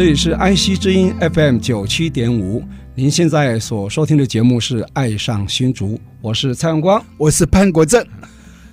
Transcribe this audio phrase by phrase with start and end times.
[0.00, 2.64] 这里是 IC 之音 FM 九七点五，
[2.94, 5.88] 您现在所收听的节目是《爱上新竹》，
[6.22, 8.02] 我是蔡永光，我是潘国正。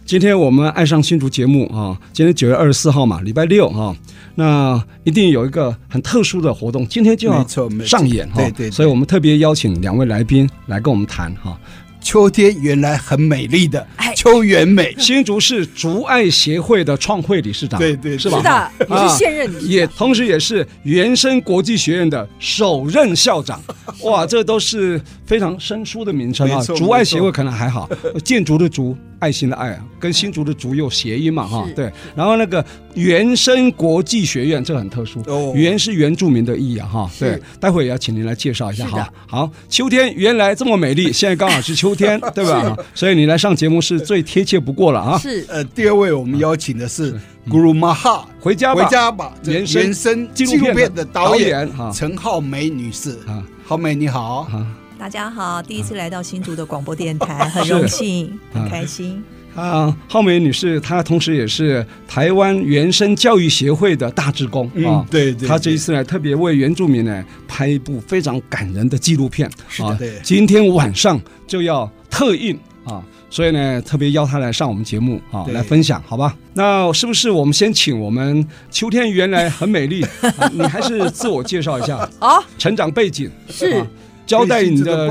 [0.05, 3.93] 今天我们《爱上新竹》节目啊，今天九月二十四号嘛，礼拜六啊，
[4.35, 7.45] 那一定有一个很特殊的活动，今天就要
[7.85, 11.59] 上演哈，对，对对，所以我们特别邀请两位来宾来跟我们谈哈。
[12.07, 13.85] 秋天原来很美丽的
[14.15, 18.71] 邱元美， 新竹市竹爱协会的创会理事长，对对，是吧？
[18.79, 23.61] 是的，也是现任理事长，也同时也是原生国际学院的首任校长。
[24.03, 26.63] 哇，这都是非常生疏的名称啊！
[26.75, 27.87] 竹爱协会可能还好，
[28.25, 28.97] 建筑的竹。
[29.19, 31.91] 爱心的爱啊，跟新竹的竹有谐音嘛哈，对。
[32.15, 35.23] 然后那个原生国际学院，这个很特殊，
[35.55, 37.41] 原是原住民的意啊哈，对。
[37.59, 39.11] 待会也要请您来介绍一下哈。
[39.25, 42.77] 好，秋天原来这么美丽， 现在刚好是秋天，对吧？
[42.93, 45.17] 所以你来上节目是最贴切不过了啊。
[45.17, 54.47] 是呃，第二位我们邀请的是 Guru Maha，回家吧，回家吧，原生纪录片的导演陈浩梅女士啊，浩梅你好。
[54.97, 59.23] 大家好，第一次来到新竹的广播电台， 很荣幸，很开心。
[59.55, 65.05] 啊，浩美女士，她同时也是台湾原生教育协会的大职工啊。
[65.09, 69.49] 对对，她这一次呢，特别为原住民呢拍一部非常感人的纪录片
[69.79, 69.95] 啊。
[69.97, 76.35] 对，今天晚上就要特映啊，所以呢，特别邀她来上我们节目啊，来分享，好吧？
[76.53, 80.05] 那是不是我们先请我们秋天原来很美丽，
[80.51, 82.43] 你还是自我介绍一下啊？
[82.57, 83.85] 成长背景是。
[84.27, 85.09] 交代你的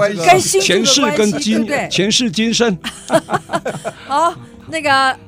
[0.60, 2.77] 前世跟今前世今生。
[4.06, 4.34] 好，
[4.69, 5.19] 那个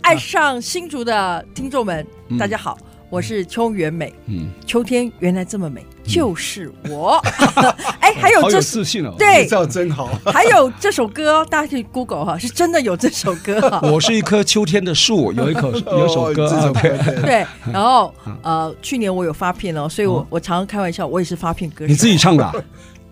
[0.00, 2.04] 爱上新竹的听众们，
[2.36, 2.76] 大家好，
[3.08, 4.12] 我是邱元美。
[4.26, 7.22] 嗯，秋天原来这么美，就是我。
[8.00, 10.10] 哎，还有这自信哦，对，照真好。
[10.26, 13.80] 还有这首歌，大家可以 Google 哈，是真的有这首歌。
[13.84, 16.72] 我是一棵秋天的树，有一口有一首歌。
[17.22, 21.88] 对，然后呃，去年我有发片哦，所以我我常常开玩笑，我也是发片歌手。
[21.88, 22.64] 你自己唱的？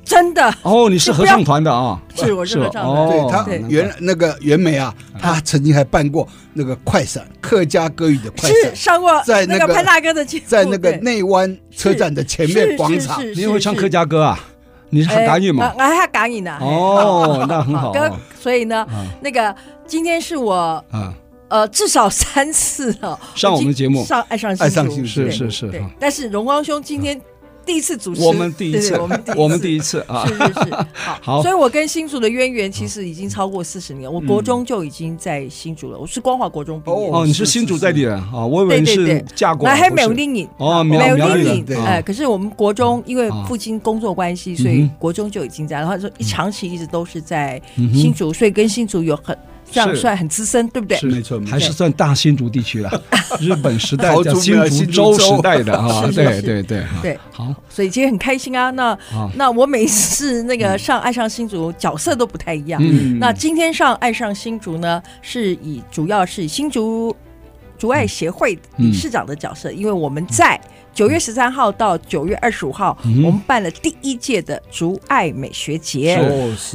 [0.04, 2.00] 真的哦，你是合唱团的啊？
[2.14, 3.08] 是，我是合唱团。
[3.08, 13.24] 对他原那个元美啊，他曾经还办过那个快闪客家歌语的快闪，是上过在那个潘大哥的在那个内湾车站的前面广场。
[13.36, 14.38] 你会唱客家歌啊？
[14.90, 15.72] 你是很港语吗？
[15.78, 16.58] 我还港语呢。
[16.60, 17.94] 哦，那很好。
[18.38, 18.86] 所以呢，
[19.22, 19.54] 那个
[19.86, 20.84] 今天是我
[21.48, 25.82] 呃至少三次了上我们节目，上爱上爱上新是是是。
[25.98, 27.18] 但是荣光兄今天。
[27.64, 28.98] 第一次主持， 我们第一次，
[29.36, 30.00] 我们第一次。
[30.08, 30.86] 啊，是是是，
[31.22, 36.96] 好，所以我跟新竹的渊源其实已经超过四十年，我国中就已经在新竹了，我是光华国中毕业。
[36.96, 38.44] 哦，你是新竹在地人啊？
[38.46, 39.74] 我以为是嫁过来。
[39.74, 47.60] 还没有丽颖哦，没有丽颖，哎，可是我们国中因为父亲工作关系，所以国中就已经在，然后说一长期一直都是在
[47.94, 49.36] 新竹，所以跟新竹有很。
[49.72, 50.98] 这样算很资深，对不对？
[50.98, 53.02] 是没错，还是算大新竹地区了。
[53.40, 54.54] 日本时代叫新
[54.88, 57.18] 竹州时代的啊，对对对对。
[57.32, 58.70] 好，所以今天很开心啊。
[58.70, 58.96] 那
[59.34, 62.80] 那我每次那个上爱上新竹角色都不太一样。
[62.84, 67.16] 嗯，那今天上爱上新竹呢，是以主要是新竹
[67.78, 70.60] 竹爱协会理事长的角色，因为我们在。
[70.94, 76.20] 九月十三号到九月二十五号，我们办了第一届的竹爱美学节。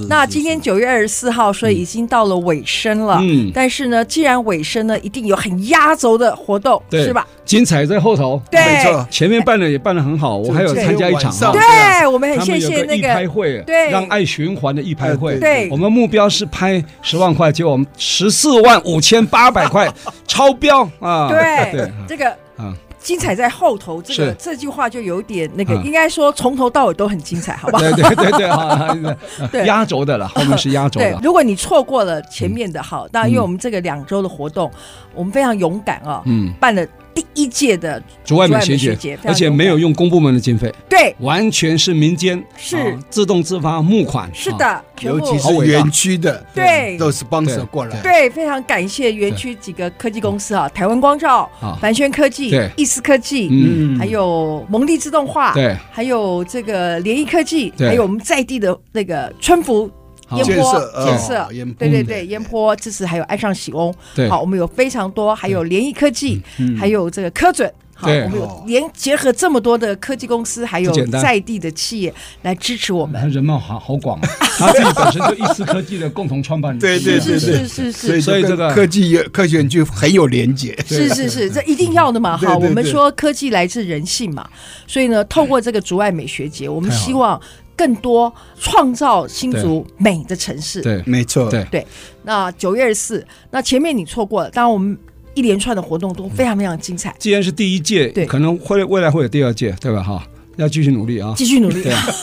[0.10, 3.20] 那今天九月二十四号，所以已经到了尾声了。
[3.22, 7.28] 嗯，但是呢，既然尾声呢，一定有很压轴的活动，是吧？
[7.46, 8.42] 精彩在后头。
[8.50, 11.32] 对，没错，前面办的也办的很好，我还有参加一场。
[11.52, 15.40] 对，我们很谢谢那个艺拍会，对，让爱循环的一拍会。
[15.40, 19.92] 对，我们目标是拍十万块，结果我们十四万五千八百块，
[20.28, 21.30] 超标啊！
[21.30, 22.76] 对，这个啊。
[23.08, 27.82] 精彩在后头，这个这句话就有点那个，应该说从头到尾都很精彩，好不好？
[27.82, 31.18] 对对对对，对，压轴的了，后面是压轴的。
[31.24, 34.70] 如果你错过了前面的，好，那因为我们这个两周的活动，
[35.16, 36.86] 我们非常勇敢啊，嗯，办了。
[37.18, 42.96] 第一届的竹外美学节，而且没有用公部门的经费，对，完全是民间是。
[43.10, 51.50] 自动自发募款，是的，尤其是园区的，对，都是帮手过来，对，非常感谢园区几个科技公司啊，台湾光照、
[51.82, 59.90] 凡轩科技、易思科技，嗯，还有蒙地自动化，对，还有这个联谊科技，还有我们在地的那个春福
[60.32, 61.48] 烟波建设，
[61.78, 63.94] 对对对，烟波支持还有爱上喜翁，
[64.30, 66.42] 好，我们有非常多，还有联谊科技，
[66.78, 67.72] 还有这个科准。
[68.00, 72.14] 好，我们有连结合这么多的科技公司，还有在地的企业
[72.44, 73.28] 来支持我们。
[73.32, 74.20] 人脉好好广，
[74.60, 76.78] 他自己本身就易思科技的共同创办人。
[76.80, 80.78] 对对对是是是，所以这个科技科学园区很有连结。
[80.86, 82.38] 是是是， 这一定要的嘛。
[82.38, 84.48] 好，我们说科技来自人性嘛，
[84.86, 87.42] 所以呢，透过这个竹外美学节，我们希望
[87.78, 90.82] 更多创造新竹美的城市。
[90.82, 91.50] 对，没错。
[91.50, 91.88] 对对，
[92.24, 94.98] 那九月二十四，那前面你错过了，当然我们。
[95.38, 97.16] 一连串的活动都非常非常精彩。
[97.20, 100.02] 既然是第一届，对，可能会未来会有第二届，对吧？
[100.02, 100.28] 哈，
[100.58, 101.82] 要继续努力啊，继续努力。
[101.82, 102.04] 对啊。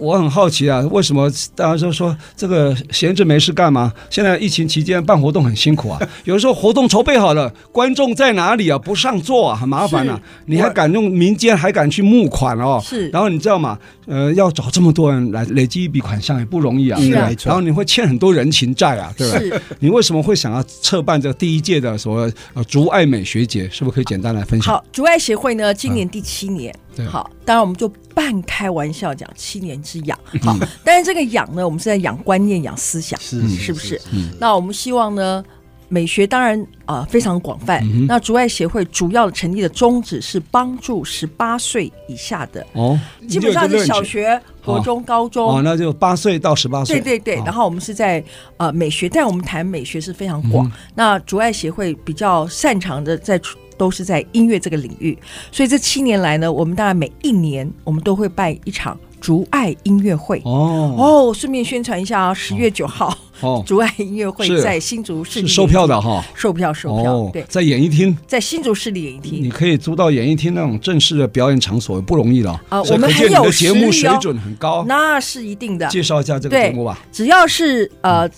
[0.00, 3.92] 我很好奇啊，为什么大家都说这个闲着没事干嘛？
[4.08, 8.78] 现在疫情期间办活动很辛苦啊， 有时候活动筹备好了，观众在哪里啊？
[8.78, 10.18] 不上座啊，很麻烦啊。
[10.46, 12.80] 你还敢用民间还敢去募款哦？
[12.82, 13.10] 是。
[13.10, 13.78] 然后你知道吗？
[14.06, 16.98] 呃，要找这么多人来累积一笔款项也不容易啊。
[16.98, 17.30] 是啊。
[17.44, 19.38] 然后你会欠很多人情债啊，对吧？
[19.38, 19.62] 是。
[19.80, 23.68] 你为什么会想要策办这个第一届的所谓呃竹爱美学节？
[23.70, 24.74] 是不是可以简单来分享？
[24.74, 26.74] 好，竹爱协会呢，今年第七年。
[26.89, 26.89] 对。
[27.08, 27.90] 好，当然我们就。
[28.12, 30.54] 半开玩笑讲七年之痒，好，
[30.84, 33.98] 但是这个痒呢，我们是在养观念、养思想，是是不是？
[34.38, 35.42] 那我们希望呢，
[35.88, 37.82] 美学当然啊非常广泛。
[38.06, 47.00] 那竹爱协会主要的成立的宗旨是帮助十八岁以下的哦，基本上是小学、国中、高中哦，那就八岁到十八岁。
[47.00, 48.22] 对对对，然后我们是在
[48.58, 50.70] 呃美学，但我们谈美学是非常广。
[50.94, 53.40] 那竹爱协会比较擅长的在。
[53.80, 55.16] 都是在音乐这个领域，
[55.50, 60.42] 所以这七年来呢，我们大概每一年我们都会办一场竹爱音乐会。
[60.44, 60.94] 哦。
[60.98, 72.82] 哦，顺便宣传一下啊，十月九号哦，竹爱音乐会在新竹市售票的哈，售票售票对，在演艺厅，在新竹市立演艺厅，你可以租到演艺厅那种正式的表演场所，不容易了啊。
[72.82, 75.88] 我们很有节目水准很高，那是一定的。
[75.88, 78.28] 介绍一下这个节目吧，只要是呃。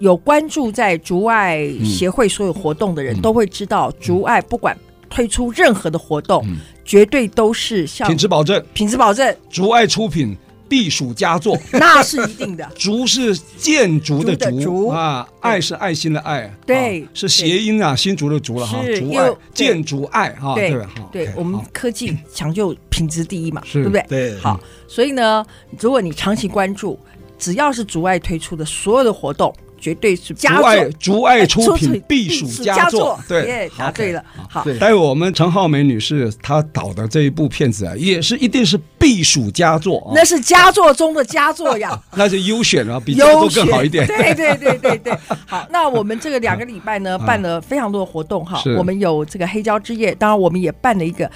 [0.00, 4.78] 有关注在竹爱协会所有活动的人，嗯、都会知道，竹爱不管
[5.08, 10.36] 推出任何的活动，嗯、绝对都是像品质保证，品质保证，竹爱出品
[10.68, 12.68] 必属佳作， 那是一定的。
[12.76, 20.70] 竹是建筑的竹，竹啊，爱是爱心的爱，对，啊、是谐音啊，新竹的竹了哈，是竹爱建筑爱哈，对
[21.10, 24.04] 对，对我们科技讲究品质第一嘛，对不对？
[24.08, 25.44] 对，好，所以呢，
[25.80, 26.98] 如果你长期关注，
[27.38, 29.54] 只要是竹爱推出的所有的活动。
[29.80, 34.22] 绝对是竹爱竹爱出品必属佳作，对，答对了。
[34.48, 44.04] 好，待会我们陈浩梅女士她导的这一部片子啊，也是一定是必属佳作，那是佳作中的佳作呀， 那是优选啊， 比佳作更好一点。
[44.08, 45.18] 对对对对对。
[45.46, 51.30] 好，那我们这个两个礼拜呢，办了非常多的活动哈，我们有这个黑胶之夜，当然我们也办了一个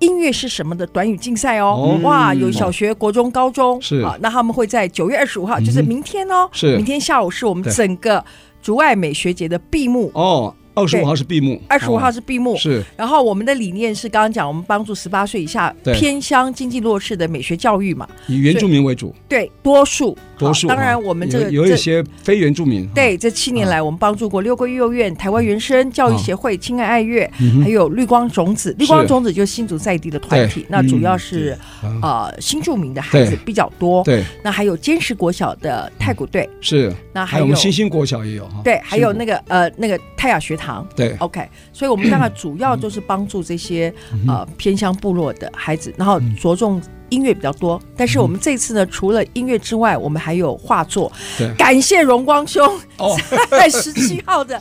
[0.00, 3.80] 音乐是什么的短语竞赛哦，哇，有小学、国中、高中。
[3.80, 4.00] 是。
[4.00, 6.74] 啊，那他们会在九月二十五号，就是明天哦，是。
[6.76, 7.83] 明天下午是我们整。
[7.84, 8.24] 整个
[8.62, 10.56] 竹外美学节的闭幕哦。
[10.74, 12.82] 二十五号是闭幕，二十五号是闭幕，是。
[12.96, 20.16] 然后我们的理念是刚刚讲，我们帮助十八岁以下偏乡经济弱势的美学教育嘛，以原住民为主，对，多数。
[20.36, 20.66] 多数。
[20.66, 22.84] 当然我们这个有一些非原住民。
[22.88, 27.30] 对，这七年来我们帮助过六个幼儿园、台湾原生教育协会、亲爱爱乐，
[27.62, 28.74] 还有绿光种子。
[28.76, 31.56] 绿光种子就是新竹在地的团体，那主要是
[32.02, 34.02] 呃新住民的孩子比较多。
[34.02, 36.50] 对，那还有坚实国小的太古队。
[36.60, 38.60] 是，那还有我们新兴国小也有哈。
[38.64, 40.63] 对，还有那个呃那个泰雅学堂。
[40.96, 43.92] 对，OK，所以我们大概主要就是帮助这些
[44.26, 46.80] 呃偏乡部落的孩子，然后着重
[47.10, 47.80] 音乐比较多。
[47.96, 51.10] 但是我们这次呢，除了音乐之外，我们还有画作。
[51.38, 52.66] 对， 感谢荣光兄
[53.50, 54.60] 在十七号的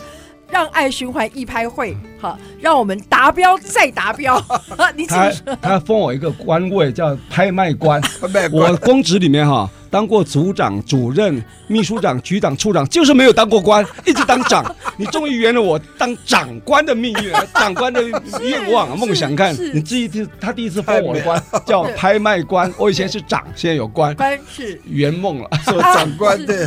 [0.49, 4.39] 让爱循环义拍会，好，让我们达标再达标。
[4.95, 5.31] 你他
[5.61, 8.01] 他封我一个官位叫拍卖官，
[8.51, 9.69] 我公职里面哈。
[9.93, 14.65] 当过组长、主任、秘书长、局长、处长，就是没有当过官，一直当长。
[14.97, 18.01] 你终于圆了我当长官的命运，长官的
[18.41, 19.35] 愿望、梦想。
[19.35, 26.65] 看，你第一次他第一次封我的官叫拍卖官，我以前是长，现在有官，官是圆梦了，做长官对。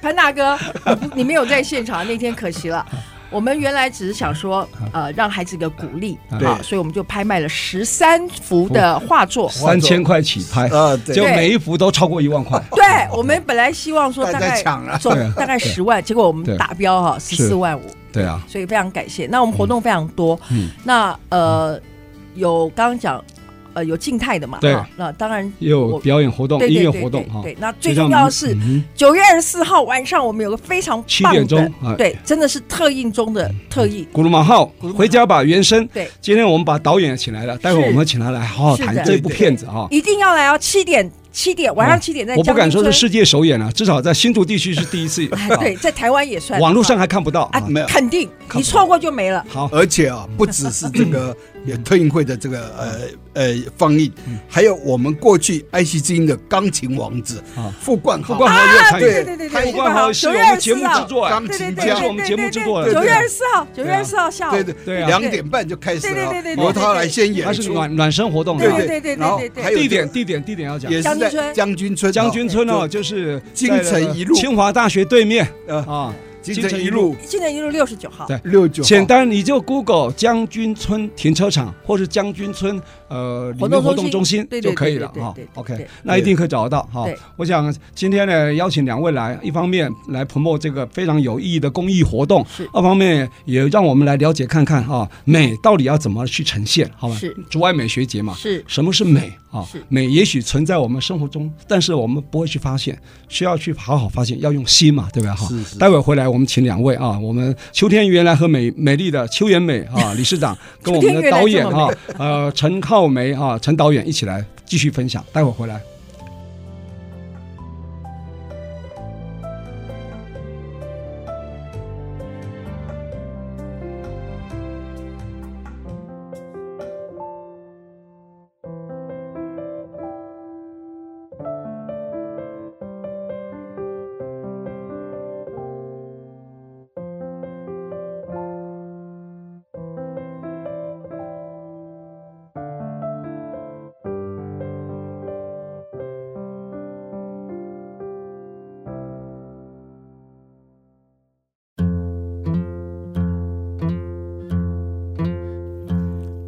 [0.00, 0.58] 潘大哥，
[1.14, 2.84] 你没有在现场那天，可惜了。
[3.32, 12.62] 我们原来只是想说，呃，让孩子一个鼓励，对，所以我们就拍卖了十三幅的画作，三千块起拍，呃，对，就每一幅都超过一万块。
[12.72, 14.62] 对，我们本来希望说大概
[15.00, 17.82] 总大概十万，结果我们达标哈十四万五。
[18.12, 19.26] 对啊，所以非常感谢。
[19.26, 21.80] 那我们活动非常多，嗯，那呃
[22.34, 23.24] 有刚刚讲。
[23.74, 24.58] 呃，有静态的嘛？
[24.60, 27.40] 对，那当然也有表演活动、音乐活动哈。
[27.42, 28.56] 对，那最重要的是
[28.94, 34.06] 九月二十四号晚上，我们有个非常七点钟，对，真的是特映中的特映。
[34.12, 35.86] 古鲁马号回家吧原声。
[35.88, 39.86] 对，今天我们把导演请来了，待会儿我们请他来好好谈这部片子哈。
[39.90, 42.36] 一定要来哦，七点七点晚上七点在。
[42.36, 45.26] 我不敢说是世界首演啊，至少在新竹地区是第一次。
[45.58, 46.60] 对，在台湾也算。
[46.60, 49.44] 网络上还看不到啊，没有，肯定你错过就没了。
[49.48, 51.34] 好，而且啊，不只是这个
[51.84, 54.12] 特运会的这个呃呃放映，
[54.48, 59.02] 还有我们过去爱惜之音的钢琴王子啊，傅冠豪，傅冠豪也参与。
[59.02, 62.92] 对对对对，傅冠豪是我们节目制作，钢琴家是我们节目制作的。
[62.92, 66.14] 九月二十四号，九月二十四号下午，对对对，两点半就开始了。
[66.30, 68.58] 对对对，由他来先演，他是暖暖身活动。
[68.58, 75.46] 对对对对，然后还有地点地点地点要讲，也是在将军村，将军村哦，就是京城一路，清华大学对面。
[75.68, 76.14] 啊。
[76.42, 78.82] 京城一路，京城一路六十九号，对，六九。
[78.82, 85.32] 简单你就 Google 将军村停车场，或是将军村呃里面活动中心就可以了哈。
[85.54, 87.06] OK，那一定可以找得到哈。
[87.36, 97.14] 我想今天呢邀请两位来，一方面来 promote 这个非常有意义的公益活动，是；二方面也让我们来了解看看哈，美到底要怎么去呈现，好吧？
[97.14, 97.36] 是。
[97.48, 98.64] 竹外美学节嘛，是。
[98.66, 99.64] 什么是美啊？
[99.88, 105.34] 美也许存在我们生活中，但是我们不会去发现，需要去好好发现，要用心嘛，对不对？
[105.34, 105.48] 哈。
[105.78, 106.31] 待会回来。
[106.32, 115.78] 我们请两位啊，我们秋天原来和美美丽的邱元美啊 理事长，跟我们的导演啊，呃陈浩梅啊陈导演一起来继续分享，待会儿回来。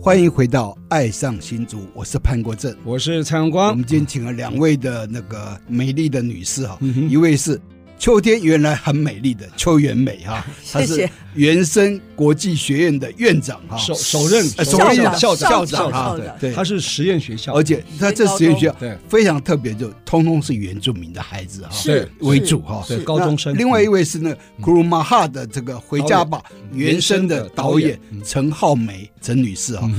[0.05, 3.71] 欢迎回到《爱上新竹》，我是潘国正，我是蔡阳光。
[3.71, 7.59] 我们今天请了两位的那个美丽的女士哈，一位是
[8.05, 18.95] 秋天原来很美丽的邱元美哈， 她是原生国际学院的院长哈，首首任首任校长校长哈，对，他是实验学校，而且他这实验学校对。
[19.09, 23.57] 非常特别，就通通是原住民的孩子哈，是为主哈，对高中生。
[23.57, 26.43] 另外一位是那库鲁马哈的这个回家吧
[26.75, 27.99] 原生的导演。
[28.23, 29.91] 陈浩梅陈女士哈。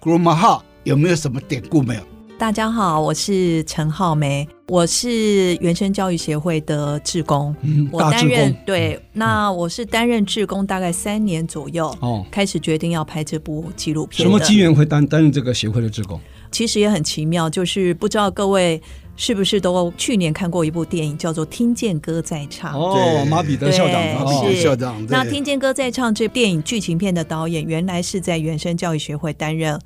[0.00, 2.00] 库鲁马哈有没有什么典故没有？
[2.42, 14.26] 大家好，我是陈浩梅，我是原生教育协会的志工，嗯、我担任对，那我是担任志工大概三年左右，哦，开始决定要拍这部纪录片。
[14.26, 16.18] 什么机缘会担担任这个协会的志工？
[16.50, 18.82] 其实也很奇妙，就是不知道各位
[19.14, 22.74] 是不是都去年看过一部电影，叫做《听见歌在唱》。
[22.76, 25.00] 哦，马彼得校长，马彼得校长。
[25.08, 29.78] 那《听见歌在唱》这电影剧情片的导演，原来是在原生教育学会担任。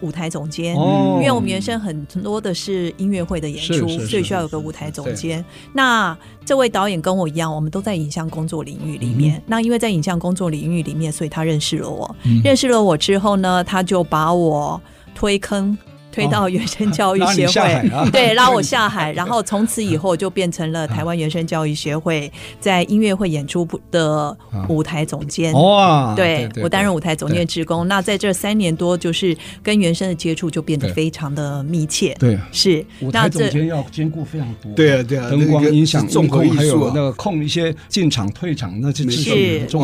[0.00, 5.44] 舞台总监，因为我们原先很多的是音乐会的演出，所以需要有个舞台总监。
[5.72, 9.42] 那这位导演跟我一样，我们都在影像工作领域里面。
[9.46, 12.14] 那因为在影像工作领域里面，所以他认识了我。
[12.42, 14.80] 认识了我之后呢，他就把我
[15.14, 15.76] 推坑。
[16.14, 24.36] 推到原生教育协会，对，拉我下海，然后从此以后就变成了台湾原生教育协会在音乐会演出的
[24.68, 25.52] 舞台总监。
[25.54, 27.88] 哇，对，我担任舞台总监职工。
[27.88, 32.14] 那在这三年多，就是跟原生的接触就变得非常的密切。
[32.20, 32.86] 对，是。
[33.00, 34.70] 舞台总监要兼顾非常多。
[34.76, 39.30] 对啊，对啊，灯光、音响、综合还有那个控一些进场、退场，那是是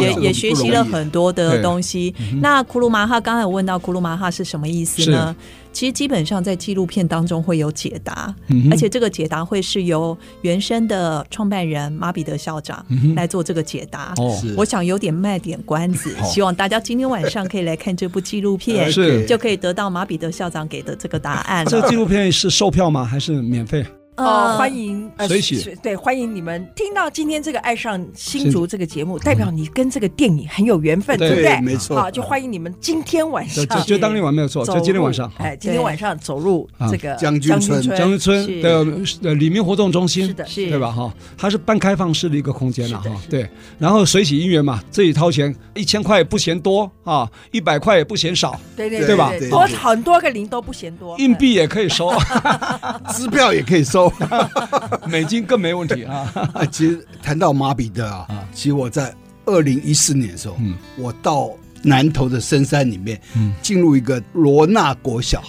[0.00, 2.14] 也也学习了很多的东西。
[2.40, 5.34] 那库鲁玛哈刚才有问到库鲁玛哈是什么意思呢？
[5.73, 12.85] 其实基本上在纪录片当中会有解答，嗯、而且这个解答会是由原生的创办人马彼得校长
[13.15, 14.12] 来做这个解答。
[14.17, 21.65] 哦、我想有点卖点关子，哦、希望大家今天晚上可以来看这部纪录片，是就可以得到马彼得校长给的这个答案。
[21.67, 23.05] 这个纪录片是售票吗？
[23.05, 23.85] 还是免费？
[24.17, 26.69] 哦，欢迎水喜，对，欢迎你们。
[26.76, 31.59] 听到今天这个爱上新竹这个节目，代表你跟这个电影很有缘分，对不对？
[31.62, 38.61] 没错，好，就欢迎你们今天晚上，就就当天晚没有错，就今天晚上，哎，今天晚上走入这个将军村，将军村。
[38.61, 38.87] 的
[39.23, 40.90] 呃里面活动中心，是的，是，对吧？
[40.90, 43.49] 哈，它是半开放式的一个空间了哈，对。
[43.79, 49.33] 然后水洗音乐嘛，自己掏钱，一千块不嫌多啊，一百块也不嫌少，对对对吧？
[49.49, 52.12] 多很多个零都不嫌多，硬币也可以收，
[53.14, 54.10] 支票 也可以收。
[55.09, 56.33] 美金更没问题啊！
[56.71, 59.14] 其实谈到马彼得啊，其实我在
[59.47, 60.75] 二零一四年的时候，嗯。
[60.97, 61.50] 我到
[61.83, 63.21] 南投的深山里面，
[63.62, 65.43] 进入一个罗纳国小，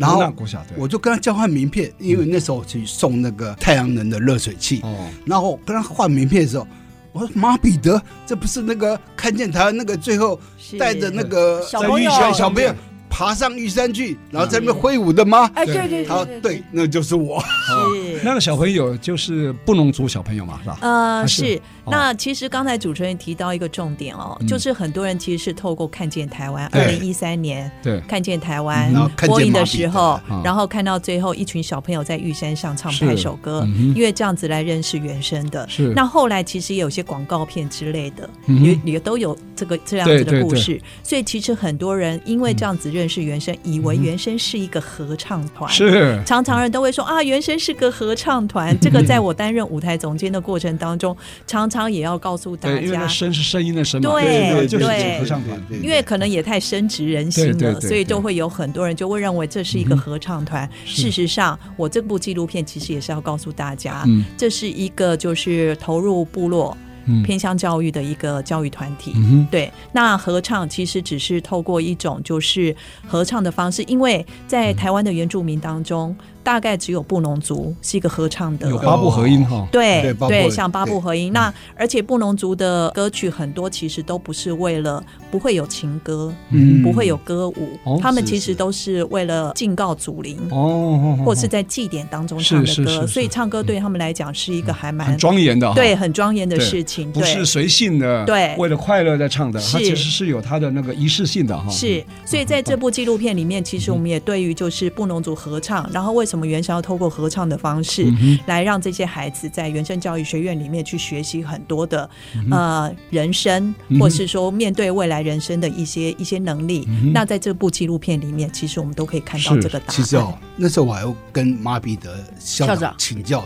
[0.00, 0.32] 然后
[0.76, 4.82] 我就跟他交换名片，因为那时候去送那个太阳能的热水器，
[5.24, 6.66] 然后跟他换名片的时候，
[7.12, 10.38] 我说马彼得，这不是那个看见他那个最后
[10.78, 12.10] 带着那个小朋友。
[12.34, 12.74] 小朋友。
[13.20, 15.50] 爬上玉山去，然后在那边挥舞的吗？
[15.54, 17.38] 哎，对对对，他说对，那就是我。
[17.38, 20.78] 是那个小朋友就是布农族小朋友嘛，是吧？
[20.80, 21.60] 呃，是。
[21.90, 28.92] 那其实刚才主持人提到一个重点哦，就是很多人其实是透过看见台湾，二零一三年对看见台湾
[29.26, 35.68] 播映的时候，然后看到最后一群小朋友在玉山上唱拍手歌，因为这样子来认识原声的。
[35.68, 35.92] 是。
[35.94, 40.80] 那后来其实也有些广告片之类的，也也都有这个这样子的故事。
[41.02, 45.68] 所以其实很多人因为这样子认识原声，以为原声是一个合唱团。
[45.70, 46.22] 是。
[46.24, 48.78] 常常人都会说啊，原声是个合唱团。
[48.80, 51.16] 这个在我担任舞台总监的过程当中，
[51.46, 51.79] 常常。
[51.88, 55.60] 也要告诉大家，因为声是声音的声嘛，对对，就是合唱团。
[55.80, 60.68] 因为可能也太深植人心了，所以就会有很多人就会认为这是一个合唱团。
[60.84, 64.04] 事实上，我这部纪录片其实也是要告诉大家，
[64.36, 66.76] 这是一个就是投入部落
[67.24, 69.14] 偏向教育的一个教育团体。
[69.50, 72.74] 对，那合唱其实只是透过一种就是
[73.06, 76.16] 合唱的方式，因为在台湾的原住民当中。
[76.42, 81.32] 大概只有布农族是一个合唱的，有八部合音哈，对对，像八部合音。
[81.32, 101.68] 那而且布农族的歌曲很多其实都不是为了，不会有情歌，嗯，不会有歌舞，他们其实都是为了敬告祖灵哦，或是在祭典当中唱的歌，所以唱歌对他们来讲是一个还蛮庄严的，对，很庄严的事情，不是随性的，对，为了快乐在唱的，它其实是有它的那个仪式性的哈。
[101.70, 108.12] 是，所以在这部纪录片里面，其实我们也对于就是布农族合唱，然后为什么原想要透过合唱的方式，
[108.46, 112.08] 来让这些孩子在原生教育学院里面去学习很多的
[112.50, 116.88] 呃人生，或是说面对未来人生的一些一些能力。
[117.12, 119.94] 那在这部纪录片里面，其实我们都可以看到这个答案。
[119.94, 123.44] 其实哦，那时候我还要跟马彼得校长请教，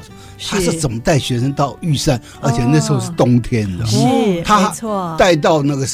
[0.48, 3.98] 他是怎么带学生到玉山，而且那时候是冬天的，是
[4.42, 5.86] 他带到那个。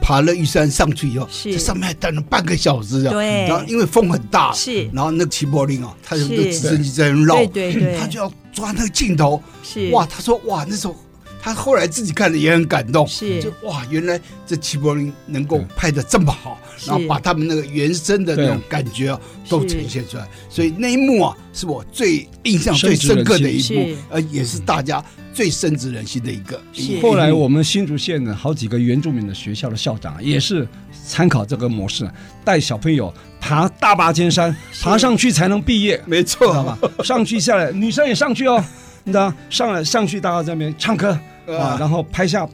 [0.00, 3.12] 爬了玉山上去以后，这上面还待了半个小时啊。
[3.12, 9.90] 对，然后因为风很大，是，然后那个齐柏林啊，他就那个直升机在那绕，对对对，他就要抓那个镜头，是。
[9.90, 10.96] 哇，他说哇，那时候
[11.44, 25.04] 他后来自己看了也很感动，是，就哇，原来这齐柏林能够拍的这么好，然后把他们那个原生的那种感觉啊都呈现出来，所以那一幕啊是我最印象最深刻的一幕，呃，也是大家。
[25.34, 26.62] 最深植人心的一个。
[27.02, 30.64] 后来我们新竹县的好几个原住民的学校的校长也是
[31.04, 32.08] 参考这个模式，
[32.44, 36.00] 带小朋友爬大霸尖山，爬上去才能毕业。
[36.06, 36.78] 没错，好吧？
[37.02, 38.64] 上去下来，女生也上去哦，
[39.02, 42.48] 你知道，上来上去，大家在那边唱歌啊，然后拍下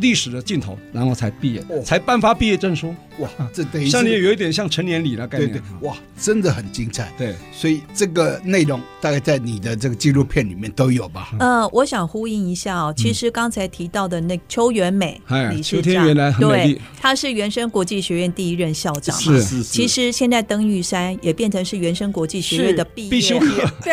[0.00, 2.94] 历史的镜头，然后才毕业，才颁发毕业证书。
[3.20, 5.62] 哇， 这等于像你有一点像成年礼的概念。
[5.82, 7.12] 哇，真的很精彩。
[7.16, 11.30] 对，所以这个内容大概在你的这个纪录片里面都有吧？
[11.38, 12.94] 嗯，我想呼应一下哦。
[12.96, 16.06] 其实刚才提到的那邱元美理事长，
[16.38, 19.16] 对，他是原生国际学院第一任校长。
[19.18, 19.64] 是是是。
[19.64, 23.40] 其实现在登玉山也变成是原生国际学院的毕业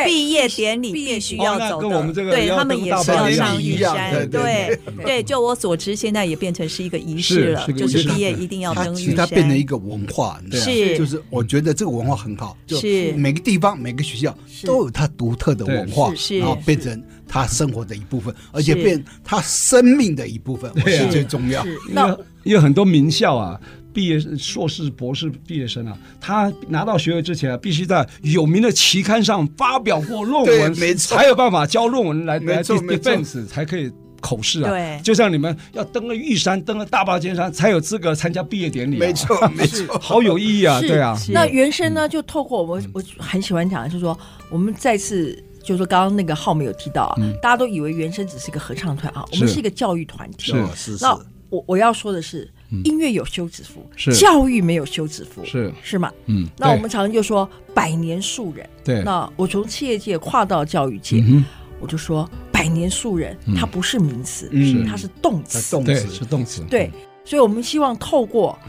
[0.06, 2.14] 毕业典礼必须要走的。
[2.14, 4.30] 对，他们也是要上玉山。
[4.30, 9.17] 对对，就我所知，现在也变成是一个仪式了，就是毕业一定要登玉山。
[9.18, 13.12] 它变成一个文化，是，就是我觉得这个文化很好，是。
[13.14, 21.66] 每个地方每个学校都有它独特的文化，然后变成他生活的一部分，而且变他生命的一部分，是最重要。
[21.90, 23.60] 那因为很多名校啊，
[23.94, 33.92] 毕业硕士、博士毕业生啊，他拿到学位之前啊，必须在有名的期刊上发表过论文，没错，才有办法交论文来来 defense 才可以。
[34.22, 38.98] 口试啊，对，就像你们要登了玉山，登了大霸尖山，才有资格参加毕业典礼。
[38.98, 40.80] 没错，没错， 好有意义啊！
[40.82, 44.18] 对啊，那原生呢，就透过我们，我很喜欢讲的就是说，
[44.50, 45.32] 我们再次
[45.64, 50.52] 就是说，刚刚那个浩没有提到啊，大家都以为原声只是一个合唱团啊，我们是一个教育团体。
[50.76, 51.04] 是是。
[51.04, 51.18] 那
[51.50, 52.50] 我我要说的是，
[52.84, 56.12] 音乐有休止符，是教育没有休止符，是是吗？
[56.26, 56.48] 嗯。
[56.58, 59.02] 那我们常常就说百年树人，对。
[59.04, 61.24] 那我从企业界跨到教育界。
[61.26, 61.46] 嗯
[61.80, 62.28] 我就说，
[62.68, 66.08] 百年树人，它不是名词，嗯，它是动词，动词。
[66.10, 66.92] 是动词，对，
[67.24, 68.60] 所以我们希望透过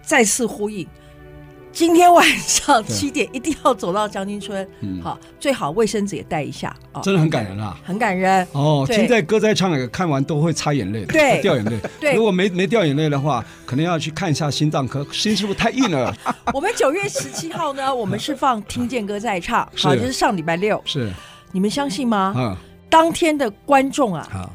[0.00, 0.88] 再次呼应，
[1.70, 4.66] 今天晚上七点一定要走到将军村，
[5.02, 8.48] 好，最好卫生纸也带一下，真的很感人啊，很感人。
[8.52, 8.86] 哦。
[8.88, 11.78] 听在歌在唱，看完都会擦眼泪，对，掉眼泪。
[12.00, 16.16] 对，如果没没掉眼泪的话，可能要去看一下心脏科，心是不是太硬了？
[16.54, 21.12] 我们九月十七号呢，我们是放听见歌在唱， 好，就是上礼拜六，是。
[21.50, 22.34] 你们相信吗？
[22.36, 22.54] 嗯，
[22.88, 24.50] 当天的观众啊，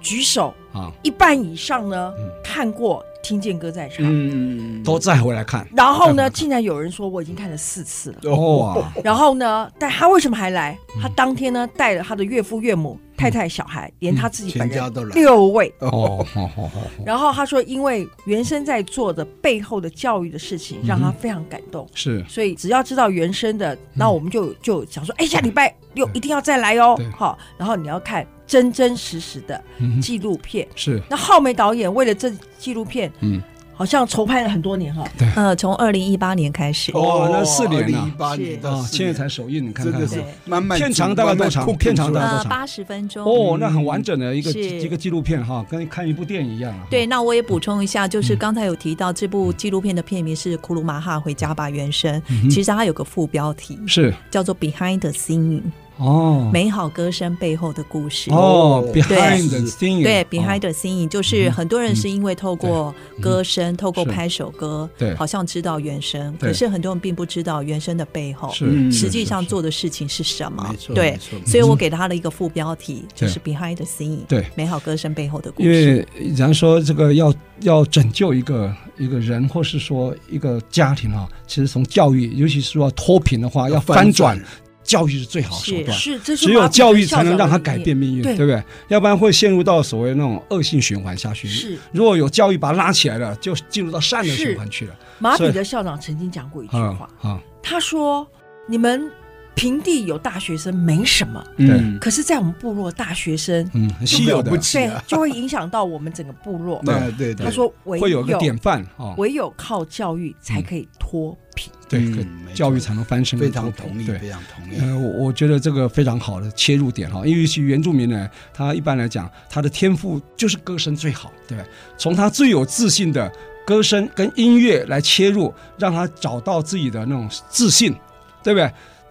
[0.00, 2.12] 举手啊，一半以上呢
[2.44, 5.66] 看过《听见歌在唱》，嗯，都再回来看。
[5.76, 8.30] 然后呢，竟然有人说我已经看了四次了。
[8.30, 10.78] 哦，然后呢，但他为什么还来？
[11.02, 16.24] 他当天呢带了他的岳父岳母太太、小孩，连他自己本人六位哦。
[17.04, 21.86] 然后他说，因为原生在做的背后的教育的事情，让他非常感动。
[21.92, 26.96] 是，所以只要知道原生的，那我们就就想说，哎，下礼拜六一定要再来哦。
[27.16, 29.60] 好，然后你要看真真实实的
[30.00, 30.68] 纪录片。
[30.76, 33.42] 是，那浩梅导演为了这纪录片，嗯。
[33.78, 40.02] 好像筹拍了很多年哈，对，呃，从二零一八年开始，哦，那四年了，一八年啊，现在才首映，你看看，
[40.44, 41.64] 慢慢片长大概多长？
[41.76, 42.48] 片长大概多长？
[42.48, 43.24] 八十分钟。
[43.24, 46.74] 哦，那很完整的一个一个纪录片哈，跟看一部电影一样。
[46.90, 52.20] 对，那我也补充一下，就是刚才有提到这部纪录片的片名是《库鲁马哈回家吧原声》，
[52.52, 54.12] 其实它有个副标题是。
[54.28, 55.60] 叫做《Behind the Singing》。
[55.98, 58.30] 哦，美好歌声背后的故事。
[58.30, 70.74] 哦，behind the singing，对，behind the singing 就是很多人是因为透过歌声，透过拍首歌，对，好像知道原声，可是很多人并不知道原声的背后，是实际上做的事情是什么？
[70.94, 75.68] 对，所以我给他了一个副标题，就是 behind the singing，对，美好歌声背后的故事。
[75.68, 76.06] 因为
[76.36, 84.40] 人说这个要要拯救一个一个人，或是说一个家庭啊，其实从教育，尤其是说脱贫的话，要翻转。
[84.88, 88.64] 教育是最好的手段，是，是只有教育才能让他改变命运，对，对不对？
[88.88, 91.46] 要不然会陷入到所谓那种恶性循环下去。
[91.46, 94.94] 是，如果有教育把他拉起来了，就进入到善的循环去了。
[95.18, 98.26] 马彼得校长曾经讲过一句话，啊，他说
[98.66, 99.10] ：“你们。”
[99.58, 106.80] 平地有大学生没什么，嗯，可是，在我们部落，大学生嗯稀有的，对，就会影响到我们整个部落。
[106.84, 113.38] 对对对，他说，会有个典范，唯有靠教育才可以脱贫，对，教育才能翻身。
[113.38, 114.78] 非常同意，非常同意。
[114.78, 121.58] 呃，我我觉得这个非常好的切入点哈，因为其实原住民呢，他一般来讲，他的天赋就是歌声最好，对，
[121.96, 123.30] 从他最有自信的
[123.66, 127.94] 歌声跟音乐来切入，让他找到自己的那种自信，
[128.42, 128.70] 对不对？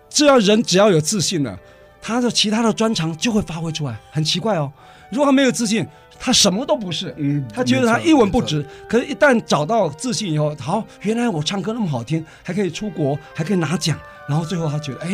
[0.09, 1.57] 只要人只要有自信了，
[2.01, 3.99] 他的其他的专长就会发挥出来。
[4.11, 4.71] 很奇怪哦，
[5.11, 5.85] 如果他没有自信，
[6.19, 7.13] 他什么都不是。
[7.17, 8.65] 嗯，他觉得他一文不值。
[8.89, 13.97] 可是，一旦找到自信以后，好，原来我唱歌那么好听，还可以出国，还可以拿奖。
[14.27, 15.09] 然后最后他觉得，哎，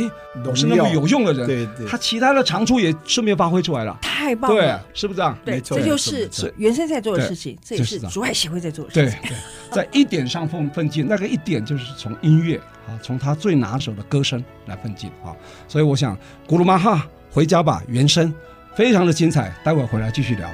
[0.45, 1.45] 我是那么有用的人。
[1.45, 1.85] 对对。
[1.85, 3.99] 他其他的长处也顺便发挥出来了。
[4.23, 4.57] 太棒了。
[4.57, 5.37] 对，是不是这样？
[5.43, 9.19] 对，这就是原生在做的事情，这也是竹海协会在做的事情。
[9.21, 9.37] 对对，
[9.69, 12.59] 在一点上奋奋进，那个一点就是从音乐。
[12.85, 15.31] 啊，从他最拿手的歌声来奋进啊，
[15.69, 18.33] 所以我想，古鲁玛哈回家吧，原声
[18.75, 20.49] 非常的精彩，待会儿回来继续聊。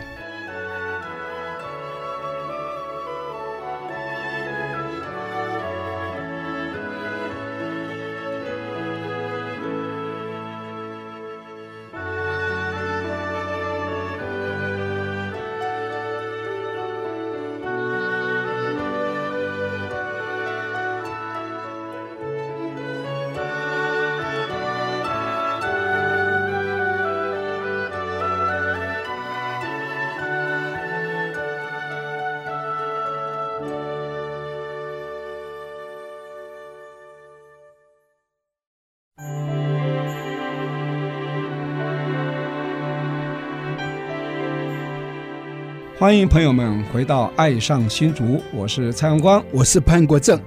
[46.09, 50.41] 欢迎朋友们回到《爱上新竹》，我是蔡阳光，我是潘国正。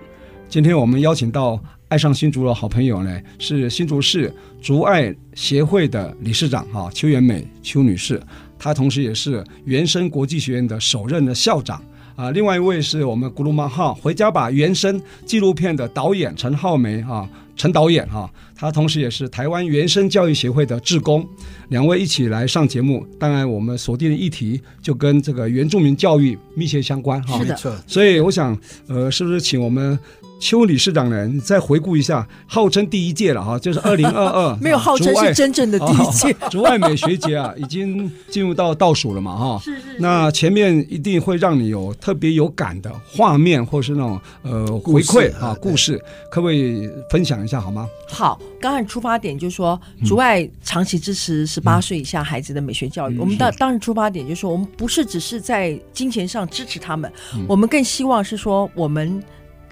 [0.48, 1.52] 今天我们邀请到
[1.86, 8.20] 《爱上新竹》的好朋友呢，是新竹市竹爱协会的理事长哈邱元美邱女士，
[8.58, 11.80] 她同时也是原生国际学院的首任的校长
[12.16, 12.30] 啊。
[12.30, 17.28] 另外一位是我们古鲁玛哈回家吧原声纪录片的导演陈浩梅哈。
[17.54, 21.24] 陈导演哈，他同时也是台湾原声教育协会的志工，
[21.68, 23.06] 两位一起来上节目。
[23.18, 27.38] 当然，我们锁定的议题就跟这个原住民教育密切相关哈。
[27.38, 29.96] 没错，所以我想，呃，是不是请我们？
[30.42, 31.24] 邱理事长呢？
[31.24, 36.36] 你再回顾一下，号称第一届了哈，就是二零二二， 没有号称是真正的第一届。
[36.50, 39.58] 竹外美学节啊，已经进入到倒数了嘛哈。
[39.62, 39.98] 是是，是。
[40.00, 45.96] 那前面一定会让你有特别有感的画面，或是那种呃回馈啊故事，
[46.28, 47.88] 可不可以分享一下好吗？
[48.08, 53.14] 好，刚才出发点就是说，竹外长期支持十八岁以下孩子的美学教育。
[53.14, 59.22] 嗯、我们当当然出发点就是说，我们不是只是在金钱上支持他们，嗯、我们更希望是说我们。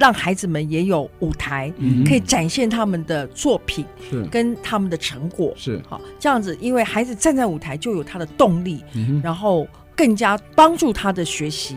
[0.00, 1.70] 让孩子们也有舞台，
[2.06, 6.56] 可以展现他们的作品，是跟他们的成果，是好这样子。
[6.58, 8.82] 因为孩子站在舞台就有他的动力，
[9.22, 11.76] 然后更加帮助他的学习。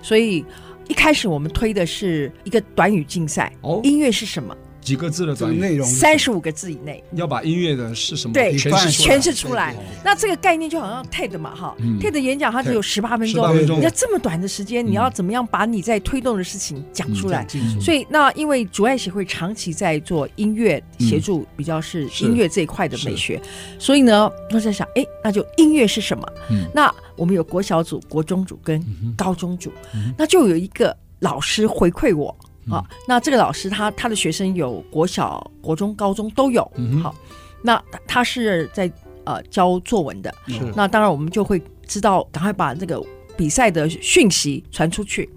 [0.00, 0.42] 所以
[0.88, 3.52] 一开始我们推的是一个短语竞赛，
[3.82, 4.56] 音乐是什么？
[4.80, 9.76] 几个字的短语内容，三十五个字以内，要把音乐的是什么对诠释诠释出来。
[10.04, 17.46] 那这个概念就好像 TED 嘛，哈，TED 演讲它只有十八分钟，你要这么短的时间，你要怎么样把你在推动的事情讲出来？
[17.80, 23.40] 所以那因为主爱协会长期在做音乐协助，比较是音乐这一块的美学，
[23.78, 26.26] 所以呢，我在想，哎，那就音乐是什么？
[26.72, 28.82] 那我们有国小组、国中组跟
[29.16, 29.70] 高中组，
[30.16, 32.34] 那就有一个老师回馈我。
[32.68, 36.62] 好，那这个老师他他的学生有国小、国中、高中都有。
[37.02, 37.14] 好，
[37.62, 38.90] 那他是在
[39.24, 40.34] 呃教作文的。
[40.46, 40.60] 是。
[40.76, 43.02] 那当然我们就会知道，赶快把这个
[43.36, 45.28] 比赛的讯息传出去。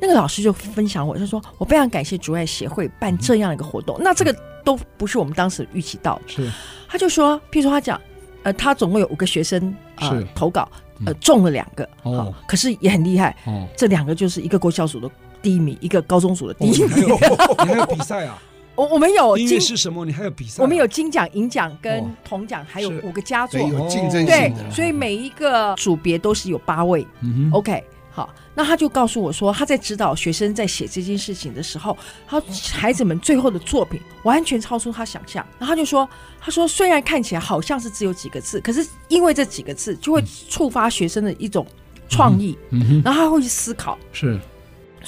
[0.00, 3.98] 那个老师就分享我，他说我非常感谢主爱协会办这样一个活动。
[4.00, 6.22] 那这个都不是我们当时预期到的。
[6.28, 6.50] 是。
[6.88, 8.00] 他就说，譬如说他讲，
[8.44, 10.70] 呃，他总共有五个学生呃投稿，
[11.04, 11.88] 呃中了两个。
[12.04, 12.32] 哦。
[12.46, 13.36] 可是也很厉害。
[13.46, 13.66] 哦。
[13.76, 15.10] 这两个就是一个国小组的。
[15.42, 16.90] 第一名，一个高中组的第一名。
[17.64, 18.40] 你还有比赛啊？
[18.78, 20.04] 我我们有音乐是什么？
[20.04, 20.62] 你还有比赛？
[20.62, 24.26] 我们有金奖、银奖跟铜奖，还有五个佳作，有竞争性的。
[24.26, 27.04] 对，所以每一个组别都是有八位。
[27.50, 32.40] OK，好，那他就告诉我说，他在指导学生在写这件事情的时候，他
[32.72, 35.44] 孩子们最后的作品完全超出他想象。
[35.58, 36.08] 然后他就说，
[36.40, 41.66] 他说虽然看起来好像是只有几个字，可是因为这几个字就会触发学生的一种
[42.08, 42.56] 创意，
[43.04, 43.98] 然后他会去思考。
[44.12, 44.38] 是。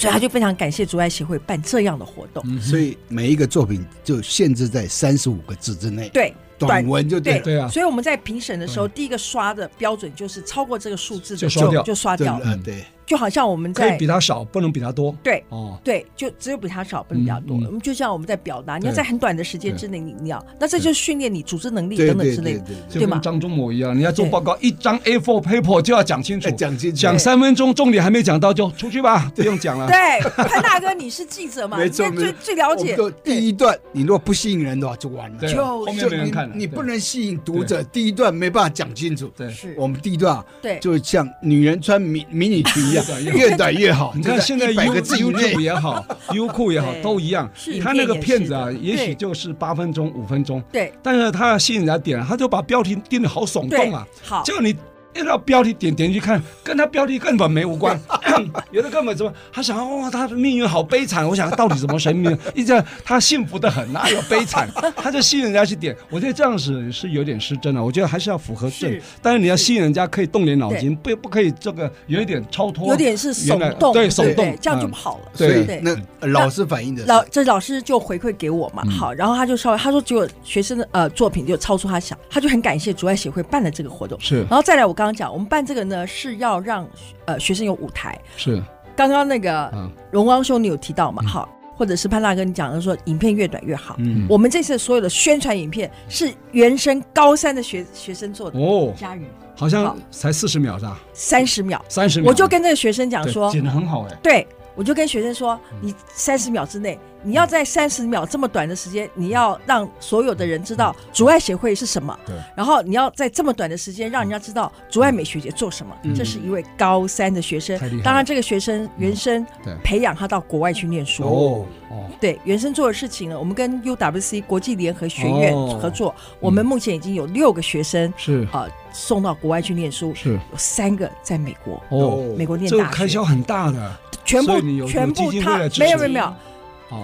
[0.01, 2.43] 所以他就非常感谢竹爱协会办这样的活动。
[2.47, 6.09] 嗯、所以每一个作品就限制在三十五个字之内。
[6.09, 7.35] 对，短文就对。
[7.35, 7.69] 对，对啊。
[7.69, 12.47] 所以我们在评审的时候，第一个刷的标准就是超过这个数字的就刷掉，就刷掉了。
[12.47, 12.85] 嗯，对。
[13.11, 15.13] 就好像我们在可以比他少，不能比他多。
[15.21, 17.57] 对，哦，对，就只有比他少，不能比他多。
[17.57, 23.19] 我们就像我们在表达，你要在很短的时间之内，你你要，那这就是训练你组织能力等等之类的，对吗？
[23.21, 29.89] 张忠谋一样，你要做报告，一张 A4 paper 就要讲清楚，讲清楚，讲三分钟，重点还没讲到就出去吧，不用讲了。
[29.89, 31.79] 对，潘大哥，你是记者嘛？
[31.83, 32.97] 没错，最最了解。
[33.25, 36.55] 第一段你如果不吸引人的话，就完了，就后面没人看了。
[36.55, 39.29] 你不能吸引读者，第一段没办法讲清楚。
[39.37, 43.00] 对，是我们第一段啊，对，就像女人穿迷迷你裙一样，
[43.33, 43.75] 越短。
[43.75, 47.49] 越好，你看现在 YouTube 也好，优酷也好， 都一样。
[47.83, 50.63] 他那个片子啊，也许就是八分钟、五分钟。
[50.73, 54.07] 对，但是他要吸引人家点，他就把标题定的好耸动啊。
[54.23, 54.75] 好，叫你。
[55.15, 58.01] 一到标题点点去看，跟他标题根本没无关。
[58.71, 61.27] 有的根本怎么，他想哇，他的命运好悲惨。
[61.27, 62.37] 我想到底怎么神命？
[62.55, 64.69] 一直他幸福的很，哪有悲惨？
[64.97, 65.97] 他就吸引人家去点。
[66.11, 67.85] 我觉得这样子是有点失真了。
[67.85, 75.25] 我觉得还是要符合正，但是你要吸引人家可以动点脑筋，不不可以这个有一点超脱，有点是耸动，对耸动，这样就不好了。
[75.37, 84.19] 对，那老师反映的老这老师就回馈给我嘛，好，然后他就稍微他说，结果学生的呃作品就超出他想，他就很感谢主爱协会办了这个活动。
[84.21, 85.81] 是，然后再来我刚刚讲，我们办这个。
[85.81, 86.87] 呢是要让
[87.25, 88.63] 呃学生有舞台，是
[88.95, 89.73] 刚刚那个
[90.11, 91.23] 荣光兄你有提到嘛？
[91.27, 93.97] 好，或者是潘大哥你讲的说影片越短越好。
[93.99, 99.25] 嗯，我们这次所有的宣传影片是原生高三的学学生做的哦，佳宇
[99.57, 101.01] 好像才四十秒是吧？
[101.15, 106.99] 三十秒，三十秒，我就跟那个学生讲说，剪的很好哎，对，我就跟学生说，你三十秒之内。
[107.23, 112.19] 你要在三十秒这么短的时间，你要让所有的人知道主爱协会是什么。
[112.27, 112.35] 对。
[112.57, 115.95] 然后你要在这么短的时间让人家知道主爱美学姐做什么。
[116.15, 117.79] 这是一位高三的学生。
[118.03, 119.47] 当然，这个学生原生
[119.83, 121.23] 培养他到国外去念书。
[121.25, 122.07] 哦哦。
[122.21, 132.83] 对，原生做的事情呢，我们跟 UWC 国际联合学院合作，我们目前已经有六个学生是啊送到国外去念书，是有三个在美国哦，美国念大学。
[132.83, 133.97] 这个开销很大的。
[134.23, 136.33] 全部全部他没有没有没有。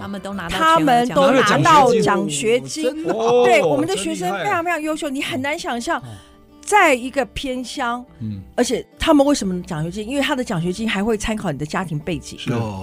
[0.01, 2.83] 他们都拿到，他们都拿到奖学金。
[3.45, 6.01] 对，我们的学生非常非常优秀，你很难想象。
[6.67, 10.05] 在一个偏乡，嗯，而且他们为什么奖学金？
[10.05, 12.37] 因为他的奖学金还会参考你的家庭背景，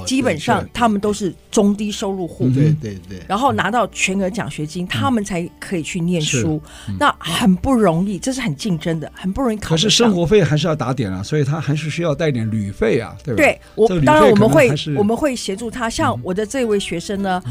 [0.06, 6.58] 基本上他们都是中低收入户，对对对，然后拿到全额奖学金，他们才可以去念书，
[6.98, 9.68] 那很不容易，这是很竞争的，很不容易考。
[9.68, 13.36] 可是生活费还是要打点啊，所以他还是需要带点旅费啊，对吧？
[13.36, 17.42] 对，我当然我们会我们会协助他，像我的这位学生呢。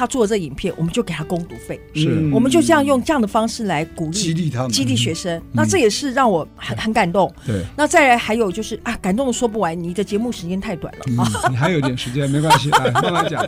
[0.00, 1.78] 他做这影片，我们就给他攻读费。
[1.94, 5.42] 是，我们就这样用这样的方式来鼓励、激励他们、激励学生。
[5.52, 7.30] 那这也是让我很很感动。
[7.46, 7.62] 对。
[7.76, 11.48] 那再来还有就是啊，感动的说不完，你的节目时间太短了啊。
[11.50, 13.46] 你还有点时间，没关系，来 慢慢讲。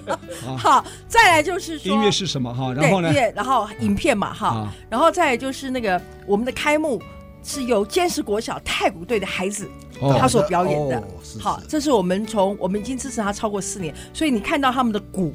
[0.59, 2.75] 好，再来就是说音乐是什么哈？
[2.75, 3.11] 然后呢？
[3.35, 7.01] 然后影片嘛哈，然后再来就是那个我们的开幕
[7.43, 9.67] 是由坚实国小太鼓队的孩子
[10.21, 11.03] 他所表演的。
[11.41, 15.33] 好，这是我们从我们已经支持他超过四年，所以你看到他们的鼓。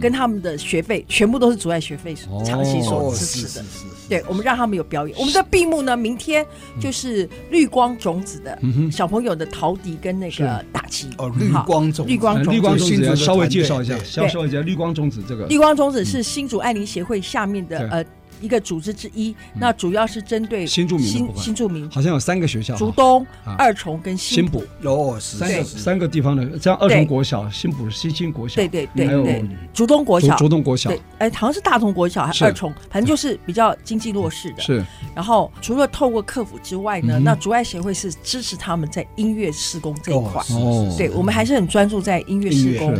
[0.00, 2.14] 跟他们的学费全部都是主爱学费
[2.44, 3.64] 长期所支持的，
[4.08, 5.16] 对，我们让他们有表演。
[5.18, 6.44] 我们的闭幕呢，明天
[6.80, 8.58] 就是绿光种子的
[8.90, 11.08] 小朋友的陶笛跟那个打击。
[11.18, 15.46] 哦，绿光种，绿光种，绿光种子，稍微介绍一下，稍微一下绿光种子这个。
[15.46, 18.04] 绿光种子是新竹爱林协会下面的呃。
[18.40, 23.26] 一个组织之一，那主要是针对新住民新新住民，好像有三个学校：竹东、
[23.58, 24.64] 二重跟新埔。
[24.80, 29.26] 有，三个三个地方的，像二重国小、新埔西青国小，对对对，还有
[29.72, 34.60] 竹东国小、竹东国小，哎，好像是大同国小还是二重，反正就是比较经济弱势的。
[34.62, 34.84] 是。
[35.14, 40.42] 然后除了透过客服之外呢，那竹爱协会是支持他们在音乐施工这一块。
[40.50, 40.94] 哦。
[40.96, 42.96] 对，我们还是很专注在音乐施工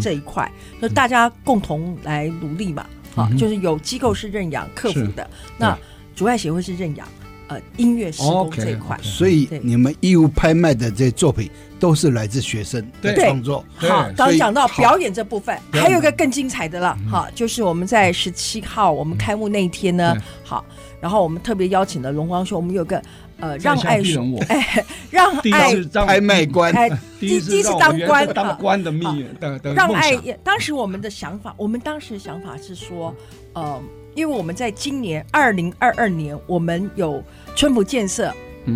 [0.00, 2.86] 这一块，就大家共同来努力嘛。
[3.14, 5.76] 啊，就是有机构是认养客服的，那
[6.14, 7.06] 竹爱协会是认养
[7.48, 13.64] 呃音乐施工这一块，所以你们义务拍卖的这些作品都是来自学生的创作。
[13.76, 20.64] 好，刚讲到表演这部分，还有一个更精彩的了，好，就是我们在十七号我们开幕那一天呢，好，
[21.00, 23.02] 然后我们特别邀请了龙光兄，我们有个
[23.44, 24.02] 呃让爱
[24.48, 33.14] 哎让爱拍卖官，哎第一次当官当官的命的的让爱当时我们的想法，我们当时的想法是说，
[33.52, 33.82] 呃，
[34.14, 37.22] 因为我们在今年二零二二年，我们有
[37.54, 38.32] 春福建设。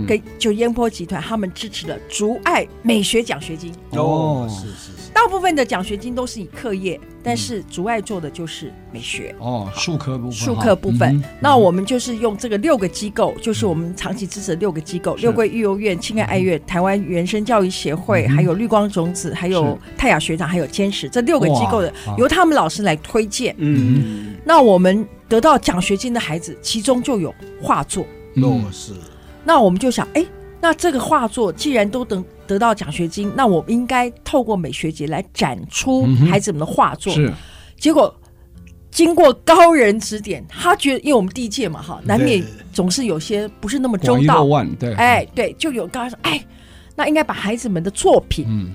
[0.06, 3.72] 给就烟波集团他们支持的竹爱美学奖学金。
[3.92, 9.34] 哦，是是是，大部分的奖学金都是以课业，但是竹爱做的就是美学。
[9.40, 11.20] 哦，术科部分，术科部分。
[11.40, 23.52] 那我们就是用这个六个机构，就是我们长期支持的六个机构：六桂育幼院、亲爱爱乐、台湾原生教育协会，还有绿光种子，还有泰雅学长，还有坚持这六个机构的，由他们老师来推荐。
[23.58, 28.92] 嗯，那我们得到奖学金的孩子，其中就有画作，那是。
[29.42, 30.24] 那我们就想，哎，
[30.60, 37.12] 那这个画作既然都得得到奖学金，那我们应该透过美学节来展出孩子们的画作。
[37.12, 37.30] 是，
[37.78, 38.12] 结果
[38.90, 44.48] 经过高人指点，他觉得，因为我们第一届嘛，哈，难免总是有些不是那么周到。
[44.80, 46.42] 对，哎，对，就有刚才说，哎，
[46.96, 48.72] 那应该把孩子们的作品，嗯，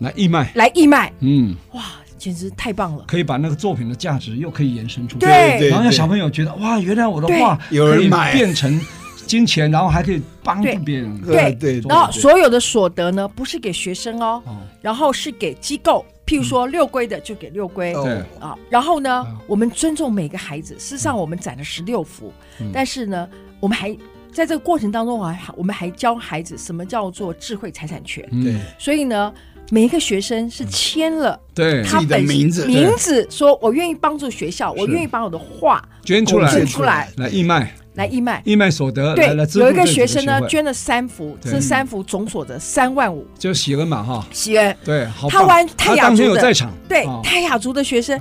[0.00, 1.82] 来义卖，来义卖，嗯，哇，
[2.18, 8.80] 简直太棒了，可以把那个作品的价值又可以延伸出去，对，然后让小朋友觉得，哇，原来我的画有人买，变成。
[9.26, 11.20] 金钱，然后还可以帮助别人。
[11.22, 14.42] 对对，然后所有的所得呢，不是给学生哦，
[14.80, 17.92] 然后是给机构，譬如说六龟的就给六龟。
[17.94, 18.22] 对。
[18.40, 20.74] 啊，然后呢，我们尊重每个孩子。
[20.74, 22.32] 事实上，我们展了十六幅，
[22.72, 23.28] 但是呢，
[23.60, 23.90] 我们还
[24.32, 28.24] 在这个过程当中，还我们还教孩子什么叫做智慧财产权。
[28.42, 29.32] 对，所以呢，
[29.70, 31.82] 每一个学生是签了对。
[31.84, 37.08] 自己的名字，名字说我愿意帮助学校，我愿意把我的画捐出来，捐出来。
[37.16, 37.74] 来义卖。
[37.94, 44.76] 来义卖，义卖所得对，有一个学生呢捐了三幅，这三幅总所得三万五，就喜恩嘛哈，喜恩。
[44.84, 46.54] 对，他玩泰雅族的，
[46.88, 48.20] 对哦、泰雅族的学生，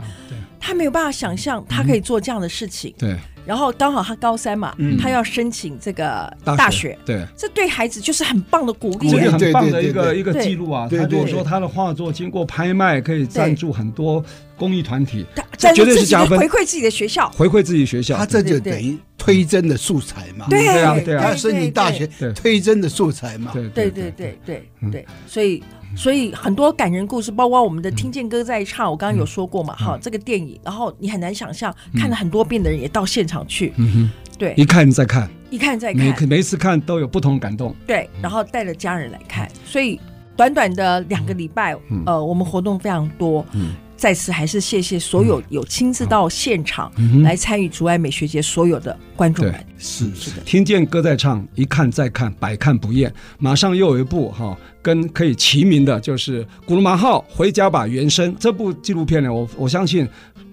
[0.60, 3.16] 他没有办法想象他可以做这样的事情，对。
[3.46, 10.88] 然后刚好他高三嘛，他要申请这个大学，对，这对孩子就是很棒的鼓励，这个很棒的一个一个记录啊。
[10.90, 14.24] 他如果说他的画作经过拍卖，可以赞助很多
[14.56, 15.26] 公益团体，
[15.58, 22.06] 这绝对是加分，回馈自己的学校，回馈自己学校，他这就等于推甄的素材嘛，对啊对啊，他申请大学
[22.36, 25.64] 推甄的素材嘛，对对对对对对，所以。
[25.96, 33.72] 所以很多感人故事，包括我们的《听见歌在唱》，我刚刚有说过嘛，哈，这个电影，然后你很难想象，看了很多遍的人也到现场去，
[34.36, 40.02] 对，一看再看，一看再看，每每一次看都有不同感动，对，然后带着家人来看，所以
[40.36, 43.46] 短短的两个礼拜，呃，我们活动非常多。
[44.04, 46.92] 再次还是谢谢所有有亲自到现场
[47.24, 49.66] 来参与竹爱美学节所有的观众们。
[49.78, 53.10] 是是的，听见歌在唱，一看再看，百看不厌。
[53.40, 59.34] 马上又有一部哈，跟可以齐名的，就是《古鲁马号回家吧原声》这部纪录片呢。
[59.34, 60.06] 我我相信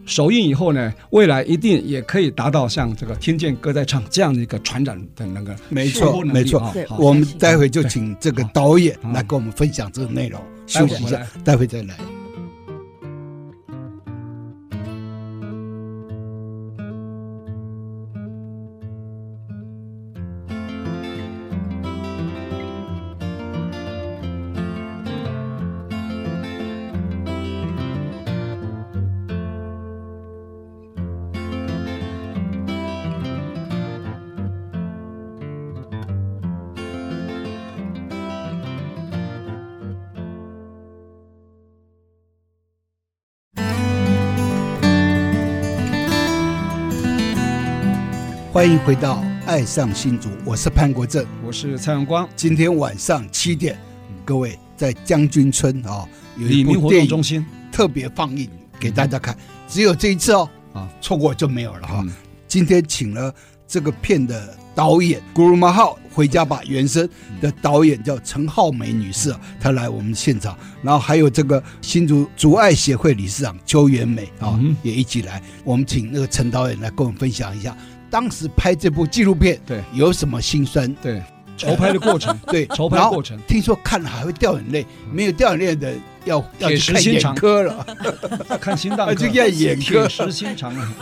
[0.06, 5.56] 首映以后呢，未来一定也可以达到像这个听见歌在唱这样的一个传染的那个。
[5.68, 6.72] 没错，没错。
[6.96, 10.40] 我们待会就请这个导演来跟我们分享这个内容。
[10.68, 11.96] 休息一下，待会再来。
[48.52, 52.28] 欢迎回到《爱上新竹》，我是潘国正，我是蔡永光。
[52.34, 53.78] 今天晚上七点，
[54.24, 56.04] 各位在将军村啊，
[56.36, 62.04] 有一部电影特别放映给大家看，只有这一次哦，啊，错过就没有了哈。
[62.48, 63.32] 今天请了
[63.68, 67.08] 这个片的导演《古鲁玛号回家吧》原声
[67.40, 75.40] 的导演叫陈浩梅女士，她来我们现场，然后还有这个新竹竹爱协会理事长邱元美啊，也一起来。
[75.62, 77.76] 我们请那个陈导演来跟我们分享一下，
[78.10, 80.92] 当时拍这部纪录片对有什么心酸？
[81.02, 81.22] 对。
[81.56, 85.92] 筹拍的过程， 对，筹拍过程，听说看了还会掉眼泪，没有掉眼泪的
[86.24, 87.86] 要要去看眼科了，
[88.60, 90.94] 看心脏就要眼科， 铁石心肠啊！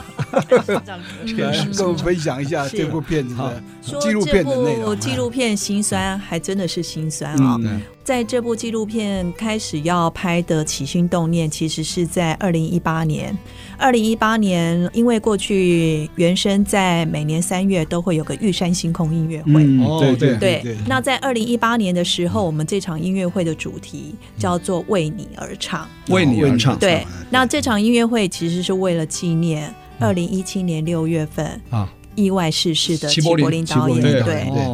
[1.76, 3.62] 跟我们分享一下这部片子的
[4.00, 4.98] 纪录片的内容。
[4.98, 7.58] 纪录片心酸，还真的是心酸啊！
[8.04, 13.36] 在这部纪录片开始要拍的起心动念，其实是在二零一八年。
[13.76, 20.76] 二零一八年，因为过去原生在每年三月都会有个玉山星空音乐会，嗯、对对对，对。
[20.86, 26.78] 那在二零一八年的时候，我们这场音乐会的主题叫做“为你而唱”，为你而唱。
[26.78, 31.88] 对，那这场音乐会其实是为了纪念二零一七年六月份啊。
[32.14, 34.24] 意外逝世的齐柏林导演，对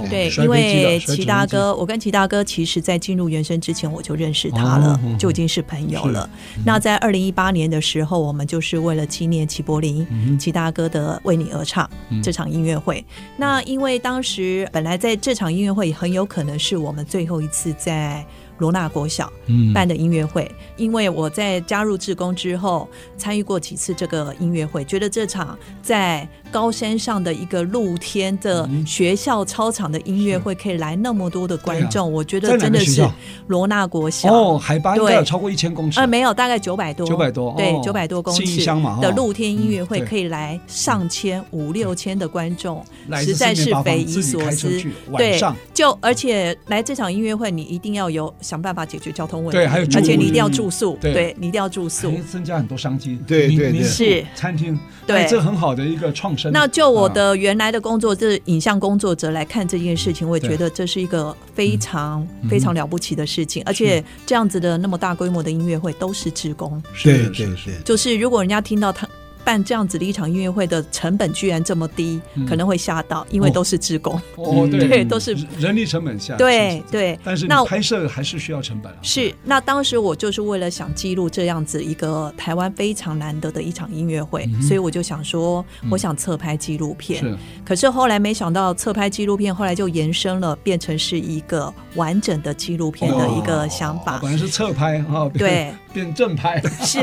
[0.09, 6.27] 对，因为齐大哥，我跟齐大哥其实，在进入原声之前，我就认识他了，就已经是朋友了。
[6.65, 11.87] 那在二零一八年的时候，我们就是为了纪念齐柏林齐大哥的《为你而唱》
[12.23, 13.05] 这场音乐会。
[13.37, 18.25] 那因为当时本来在这场音乐会很有可能是我们最后一次在。
[18.59, 19.33] 罗纳国小
[19.75, 33.05] 办的音乐会，嗯、因为我在加入志工之后，参与过几次这个音乐会，觉得这场在高山上的一个露天的学校操场的音乐会，可以来那么多的观众，啊、我觉得真的是
[33.49, 34.33] 罗纳国小。
[34.33, 38.65] 哦，海拔应该有超过一千公尺，呃，没有，大概九百多，九百多，对，九百多公尺
[39.01, 42.85] 的露天音乐会，可以来上千五六千的观众，
[43.17, 44.81] 实在是匪夷所思。
[45.17, 45.41] 对，
[45.75, 48.33] 就而且来这场音乐会，你一定要有。
[48.45, 54.25] 想办法解决交通问题，对，还有，而且你一定要住宿，对，你一定要住宿，增加很多商机，对对对，是。
[54.35, 56.53] 餐厅，对，这很好的一个创生。
[56.53, 69.09] 那就我的原来的工作，这影像工作者来看这件事情，我也觉得这是一个非常非常了不起的事情，而且这样子的那么大规模的音乐会都是职工，对对对，就是如果人家听到他。
[69.45, 74.21] 办这样子的一场音乐会的成本居然这么低，可能会吓到，因为都是职工。
[74.37, 77.19] 哦，对， 都是人力成本下，对对。
[77.23, 78.99] 但是那拍摄还是需要成本啊。
[79.03, 87.23] 是，那当时我就是为了想记录这样子一个台湾非常难得的一场音乐会，所以我就想说，我想侧拍纪录片。
[87.23, 94.19] 是，可是后来没想到侧拍纪录片后来就延伸了，变成是一个完整的纪录片的一个想法。
[94.23, 96.61] 本来是侧拍啊，对，变正派。
[96.83, 96.99] 是，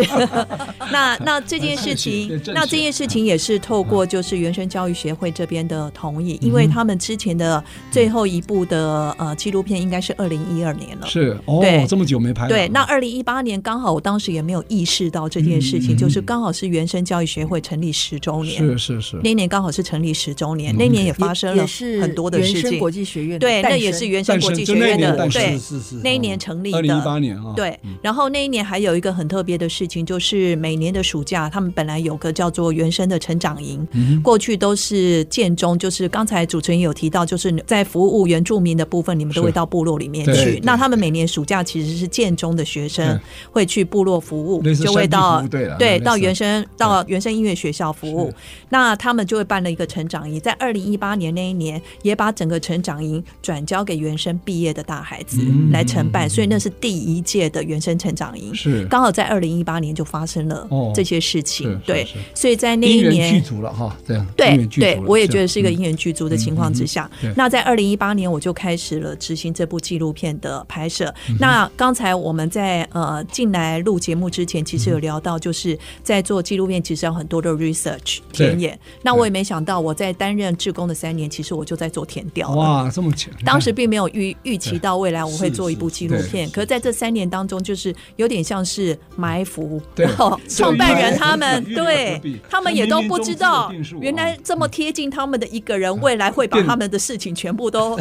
[0.91, 2.29] 那那这件事情。
[2.53, 11.37] 那这件事情也是透过就是原生教育协会这边的同意，因为他们之前的最后一部的呃纪录片应该是二零一二年了，是。
[11.45, 12.47] 哦，这么久没拍。
[12.47, 21.65] 对，那二零一八年刚好我当时也没有意识到这件事情，就是刚好是原生教育协会成立十周年，是是是，那年刚好是成立十周年，那年也发生了
[22.01, 22.79] 很多的事情。
[22.79, 26.77] 国际学院对，那也是原生国际学院的对，是是那一年成立的。
[26.77, 33.11] 二零一八年啊，对，然后那一年还有一个很特别的事情，就是每年的暑假，他们本来有个叫做原生。
[33.11, 33.85] 的成长营，
[34.23, 40.61] 过去都是建中，就是刚才主持人有提到，就是在服务原住民的部分，你们都会到部落里面去。
[40.63, 43.19] 那他们每年暑假其实是建中的学生
[43.51, 45.45] 会去部落服务，就会到
[45.77, 48.33] 对到原生到原生音乐学校服务。
[48.69, 55.41] 那他们就会办了一个成长营，在二零一八年那一年，也把整个成长营转交给原生毕业的大孩子
[55.73, 61.81] 来承办，所以那是第一届的原生成长营，是刚好在二零一八年就发生了这些事情。
[61.83, 62.91] 对，所以在那。
[62.91, 67.09] 一年具足了哈，这样对对，我也觉得是一个因缘具足的情况之下。
[67.37, 71.13] 那在二零一八年，我就开始了执行这部纪录片的拍摄。
[71.39, 78.77] 那刚才我们在呃进来录节目之前，其实有聊到，就是在做纪录片，其实有很多的 research 田野。
[79.01, 82.51] 那我也没想到，我在担任志工的三年，其实我就在做田调。
[82.51, 83.33] 哇，这么强！
[83.45, 89.81] 当时并没有预预期到未来我会做一部纪录片，可是在这三年当中，就是有点像是埋伏。
[89.95, 92.81] 然后 创办人他们 对他们也。
[92.81, 97.95] 也都不知道，原来这么贴近他们的一个人，未来会把他们的事情全部都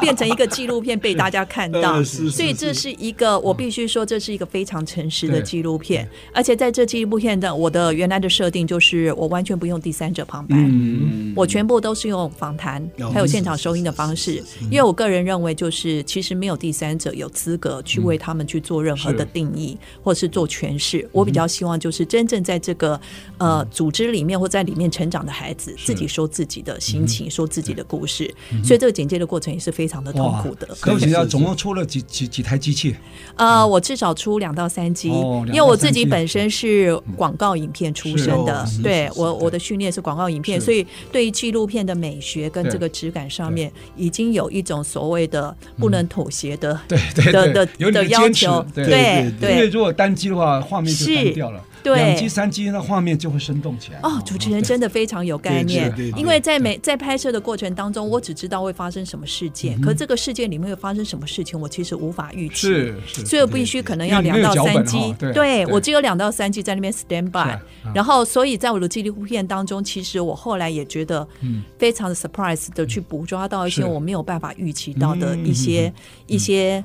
[0.00, 2.02] 变成一个纪录片被大家看到。
[2.02, 6.08] 所以这是一个，我必须说，这是一个非常诚实的纪录片。
[6.34, 10.56] 而且在这纪录片的我的原来的设定就是，我完全不用第三者旁白，
[11.36, 12.84] 我全部都是用访谈
[13.14, 14.42] 还有现场收音的方式。
[14.72, 19.78] 因为我个人认为，就是其实没有第三者有资格去为他们去做任何的定义。
[20.02, 21.08] 或是做诠释。
[21.12, 23.00] 我比较希望就是真正在这个
[23.38, 28.32] 呃组织里面或在里面成长的孩子，自己说自己的心情，说自己的故事。
[28.64, 30.68] 所以这个剪接的过程也是非常的痛苦的。
[30.80, 32.94] 可不要总共出了几几几台机器？
[33.36, 48.64] 呃，我至少出两到三机，因为我自己本身是广告影片出身的，对我我的训练是广告影片，所以对于纪录片的美学跟这个质感上面，已经有一种所谓的不能妥协的对对的的的要求。
[48.74, 49.30] 对。
[49.40, 51.64] 对，因为如果单机的话，画面就单掉了。
[51.82, 54.00] 对，两机三机，那画面就会生动起来。
[54.02, 62.54] 哦，主持人真的非常有概念， 因为在每在拍摄的过程当中，我只知道会发生什么事件，可这个事件里面会发生什么事情，我其实无法预期。
[62.54, 65.14] 是是，所以我必须可能要两到三机。
[65.32, 67.58] 对，我只有两到三机在那边 stand by，
[67.94, 71.26] 然后所以在我的纪录片当中，其实我后来也觉得，
[71.78, 75.90] 非常的 surprise 的去捕捉到一些我没有办法预期到的一些
[76.26, 76.84] 一些。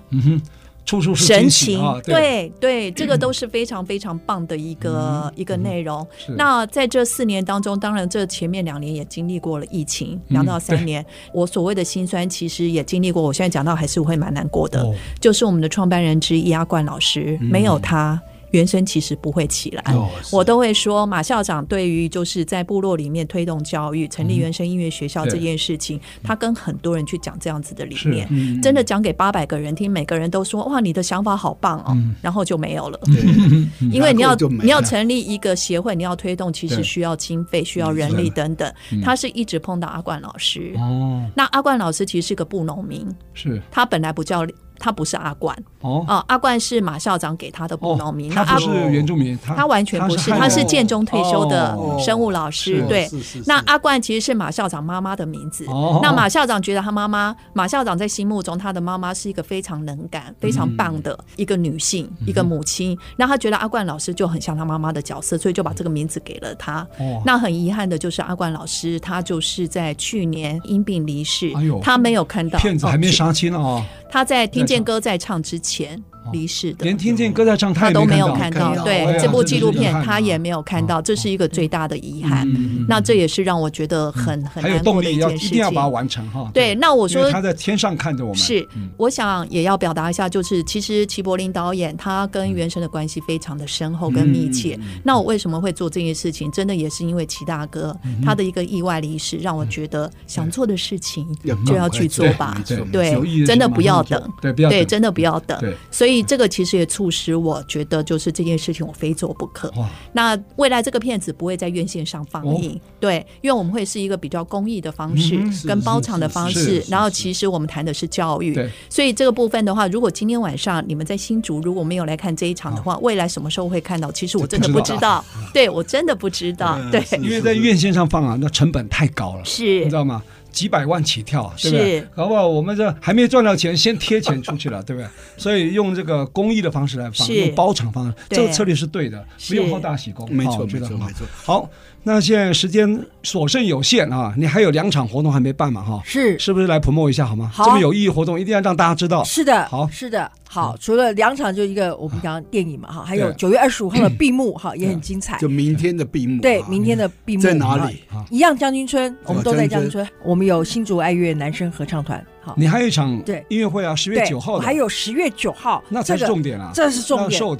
[0.86, 6.06] 处处神情，对对，这个都是非常非常棒的一个一个内容。
[6.38, 13.24] 那在这四年当中，当然这前面两年也经历过了疫情，两到三年，我所谓的辛酸其实也经历过。
[13.24, 14.86] 我现在讲到还是会蛮难过的，
[15.20, 18.22] 就是我们的创办人之一阿冠老师，没有他。
[18.56, 19.84] 原生其实不会起来，
[20.32, 33.00] 我都会说马校长对于就是在部落里面推动教育、成立原生音乐学校这件事情，他跟很多人去讲这样子的理念，真的讲给八百个人听，每个人都说哇，你的想法好棒哦，然后就没有了。
[33.92, 34.34] 因为你要
[34.64, 38.74] 你要成立一个协会，你要推动，其实需要经费、需要人力等等。
[39.04, 41.24] 他是一直碰到阿冠老师，哦。
[41.36, 43.62] 那阿冠老师其实是个布农民，是。
[43.70, 44.46] 他本来不叫。
[44.86, 48.30] 他不是阿冠哦，阿冠是马校长给他的布农民。
[48.30, 52.86] 他不是原住民，他完全不是，他是建中退休的生物老师。
[52.88, 53.10] 对，
[53.48, 55.66] 那阿冠其实是马校长妈妈的名字。
[56.04, 62.96] 那马校长觉得他妈妈，马校长在心目中他的妈妈是一个非常能干、非常棒的一个女性，一个母亲。
[63.18, 66.86] 那他觉得阿冠老师就很像他妈妈的角色，所以就把这个名字给了他。
[67.26, 71.52] 那很遗憾的就是阿冠老师，他就是在去年因病离世。
[71.82, 73.84] 他没有看到骗子还没杀青哦。
[74.12, 76.02] 他在听见歌在唱之前
[76.32, 78.76] 离世的，连听见歌在唱他都没有看到。
[78.84, 82.48] 对，这部纪录片他也没有看到，这是一个最大的遗憾。
[82.88, 85.48] 那这也是让我觉得很很难过的一件事情。
[85.48, 86.50] 一定要把它完成哈。
[86.54, 88.38] 对，那我说他在天上看着我们。
[88.38, 88.68] 是，
[88.98, 94.80] 我想也要表达一下，就是其实齐柏林导演他跟原神的关系非常的深厚跟密切。
[95.04, 96.52] 那我为什么会做这件事情？
[96.52, 101.28] 真的也是因为齐大哥他的一个意外离世，让我觉得想做的事情
[101.66, 102.58] 就要去做吧。
[102.92, 104.32] 对，真的不要等。
[104.42, 105.60] 对，真的不要等。
[105.92, 106.15] 所以。
[106.24, 109.70] 这个其实也促使我觉得，就是这件事情我非做不可。
[109.78, 116.84] 哇那未来这个片子不会在院线上放映，哦、对，因为我们会是一个比较公益的方式，嗯、跟包场的方式。
[116.90, 124.12] 然后其实我们谈的是教育，对所以这个部分的话，如果今天晚上你们在新竹如果没有来看这一场的话，哦、未来什么时候会看到？
[124.12, 124.96] 其实我真的不知道。
[124.96, 126.80] 知道对，我真的不知道。
[126.90, 130.24] 对，因为在院线上放啊，那成本太高了，是，你知道吗？
[130.56, 132.08] 几百万起跳，对不对？
[132.16, 132.48] 好不好？
[132.48, 135.08] 我们这还没赚到钱，先贴钱出去了，对不对？
[135.36, 141.28] 所以用这个公益的方式来放，用包场方式，这个策略是对的，不用好大喜功，没错，没错，没错。
[141.44, 141.70] 好，
[142.08, 145.82] 那现在时间所剩有限啊，你还有两场活动还没办嘛？
[145.82, 147.50] 哈，是，是不是来 promote 一下好吗？
[147.52, 149.24] 好这么有意义活动，一定要让大家知道。
[149.24, 150.32] 是的，好，是的。
[150.48, 155.40] 好，除了两场，就一个我们讲电影嘛，哈，还有九月二十五号的闭幕，哈，也很精彩。
[155.40, 158.04] 就明天的闭幕，对，明天的闭幕在哪里？
[158.30, 160.08] 一样将军村，我们都在将军村。
[160.24, 162.24] 我们有新竹爱乐男声合唱团。
[162.46, 164.60] 好，你还有一场对音乐会啊，十月九号。
[164.60, 167.32] 还有十月九号，那才是重点啊，这是重点。
[167.32, 167.56] 售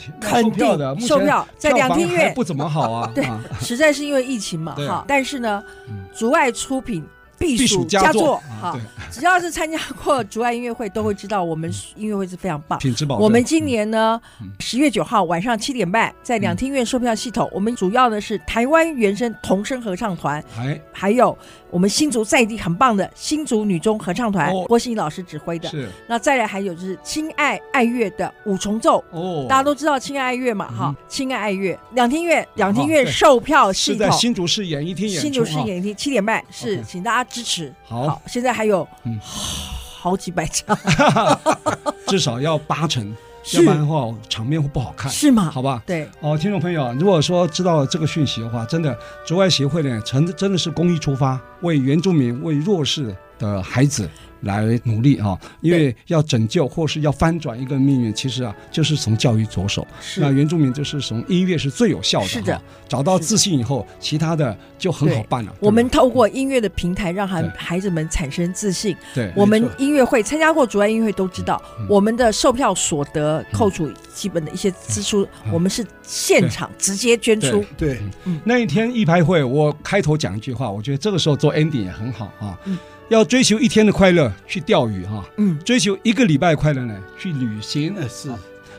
[0.52, 3.10] 票的，售票在两厅院不怎么好啊。
[3.16, 3.26] 对，
[3.60, 5.04] 实在是因为疫情嘛，哈。
[5.08, 5.64] 但是呢，
[6.14, 7.04] 竹爱出品。
[7.38, 8.80] 避暑佳作，好，
[9.12, 12.80] 只要是参加过竹爱音乐会，都会知道我们音乐会是非常棒。
[12.80, 13.24] 品质保证。
[13.24, 14.20] 我们今年呢，
[14.60, 21.38] 十月九号晚上七点半，在两厅院售票系统，我们主要的是台湾原声童声合唱团，还还有
[21.70, 25.70] 我们新竹在地很棒的新竹女中合唱团，郭欣怡老师指挥的。
[25.70, 25.90] 是。
[26.08, 34.00] 那再来还有就是亲爱爱乐的五重奏，哦，大家都知道亲爱爱乐嘛，哈，亲爱爱乐两厅院两厅院售票系统。
[34.00, 37.25] 是在新竹市演艺厅演出，新竹市演艺厅七点半是，请大家。
[37.30, 37.74] 支持。
[37.88, 39.20] 好，现在还有嗯。
[40.06, 40.78] 好几百场，
[42.06, 43.04] 至少要八成，
[43.54, 45.50] 要不然的话场面会不好看，是吗？
[45.50, 46.08] 好吧，对。
[46.20, 48.96] 哦，听众朋友，如果说知道这个讯息的话，真的
[49.26, 54.08] 竹外协会呢，真真的是公益出发，为原住民、为弱势的孩子
[54.42, 59.86] 来努力啊，因为要拯救或是要翻转一个命运，其实啊，就是从教育着手。
[60.00, 62.28] 是那原住民就是从音乐是最有效的。
[62.28, 65.56] 是的，找到自信以后，其他的就很好办了。
[65.60, 68.96] 我们透过音乐的平台，让孩孩子们产生自信。
[69.14, 77.64] 对，我们音乐会参加过主爱音乐会都知道，我们的售票所得扣除基本的一些支出，我们是现场直接捐出。
[77.78, 78.00] 对，
[78.44, 82.58] 那一天一拍会，我开头讲一句话，我觉得这个时候做 ending 也很好啊。
[83.10, 85.24] 要追求一天的快乐，去钓鱼哈。
[85.38, 87.96] 嗯，追求一个礼拜快乐呢，去旅行。
[88.10, 88.30] 是。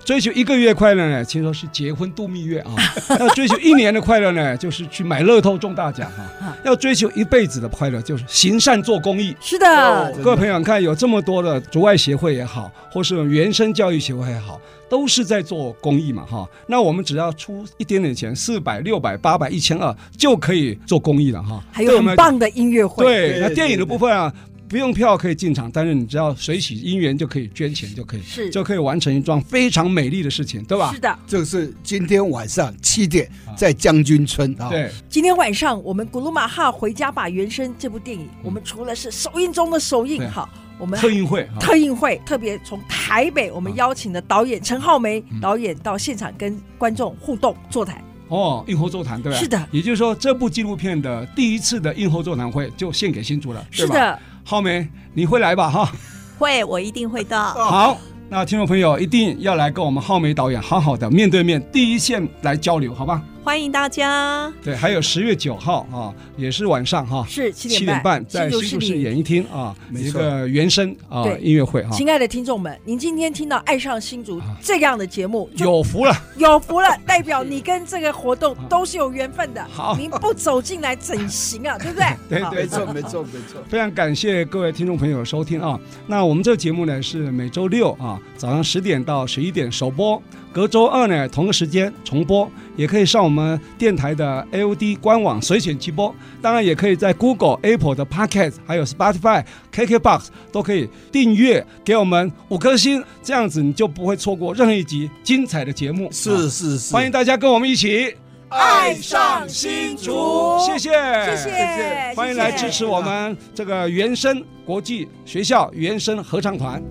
[0.06, 2.70] 追求一个月快乐呢，听说是结婚度蜜月啊；
[3.18, 9.34] 要追求一年的快乐呢，就是去买乐透中大奖哈； 要追求一辈子的快乐，就是行善做公益。
[9.40, 16.48] 是的，各位朋友，看有这么多的竹外协会也好，或是原生教育协会也好，都是在做公益嘛哈。
[16.68, 21.60] 那我们只要出一点点钱，四百、六百、八百、一千二，就可以做公益了哈。
[21.72, 23.04] 还有很棒的音乐会。
[23.04, 24.32] 对，那电影的部分啊。
[24.68, 30.92] 不用票可以进场，但是你只要随喜因缘就可以捐钱，就可以是就可以完成一桩非常美丽的事情，对吧？
[30.92, 34.68] 是的，这是今天晚上七点在将军村啊。
[34.68, 40.48] 对，今天晚上我们古鲁马哈回家吧原声这部电影，我们除了是首映中的首映，好，
[40.78, 48.02] 我们特映会特映会特别从台北我们邀请的导演陈浩梅导演到现场跟观众互动座谈。
[48.28, 49.38] 哦，映后座谈对吧？
[49.38, 54.18] 是的，也就是说这部纪录片的第一次的映后座谈会就献给新竹了，是的。
[54.48, 55.68] 浩梅，你会来吧？
[55.68, 55.90] 哈，
[56.38, 57.52] 会，我一定会到。
[57.52, 63.20] 好，那听众朋友一定要来跟我们浩梅导演好好的面对面第一线来交流，好吧？
[63.46, 64.52] 欢迎大家。
[64.60, 71.90] 对，还有十月九号啊，也是晚上哈，是七点半，在新竹市演艺厅啊，一个原声啊音乐会哈。
[71.92, 79.64] 亲爱的听众们，您今天听到《爱上新竹》这样的节目，有福了，有福了， 代表你跟这个活动都是有缘分的。
[79.70, 81.78] 好，您不走进来怎行啊？
[81.78, 82.40] 对不对？
[82.50, 83.62] 对，没错，没错，没错。
[83.68, 85.78] 非常感谢各位听众朋友收听啊。
[86.08, 90.20] 那我们这个节目呢是每周六啊早上十点到十一点首播。
[90.56, 106.10] 隔周二呢，同个时间重播，也可以上我们电台的 AOD 官网随选直播，当然也可以在 Google、Apple 的 Podcast，还有 Spotify、KKBox 都可以订阅，给我们五颗星，这样子你就不会错过任何一集精彩的节目。
[106.10, 108.16] 是是是，欢迎大家跟我们一起。
[108.48, 110.90] 爱上新竹，谢谢。
[111.36, 116.82] 谢谢，欢迎来支持我们这个原声国际学校原声合唱团。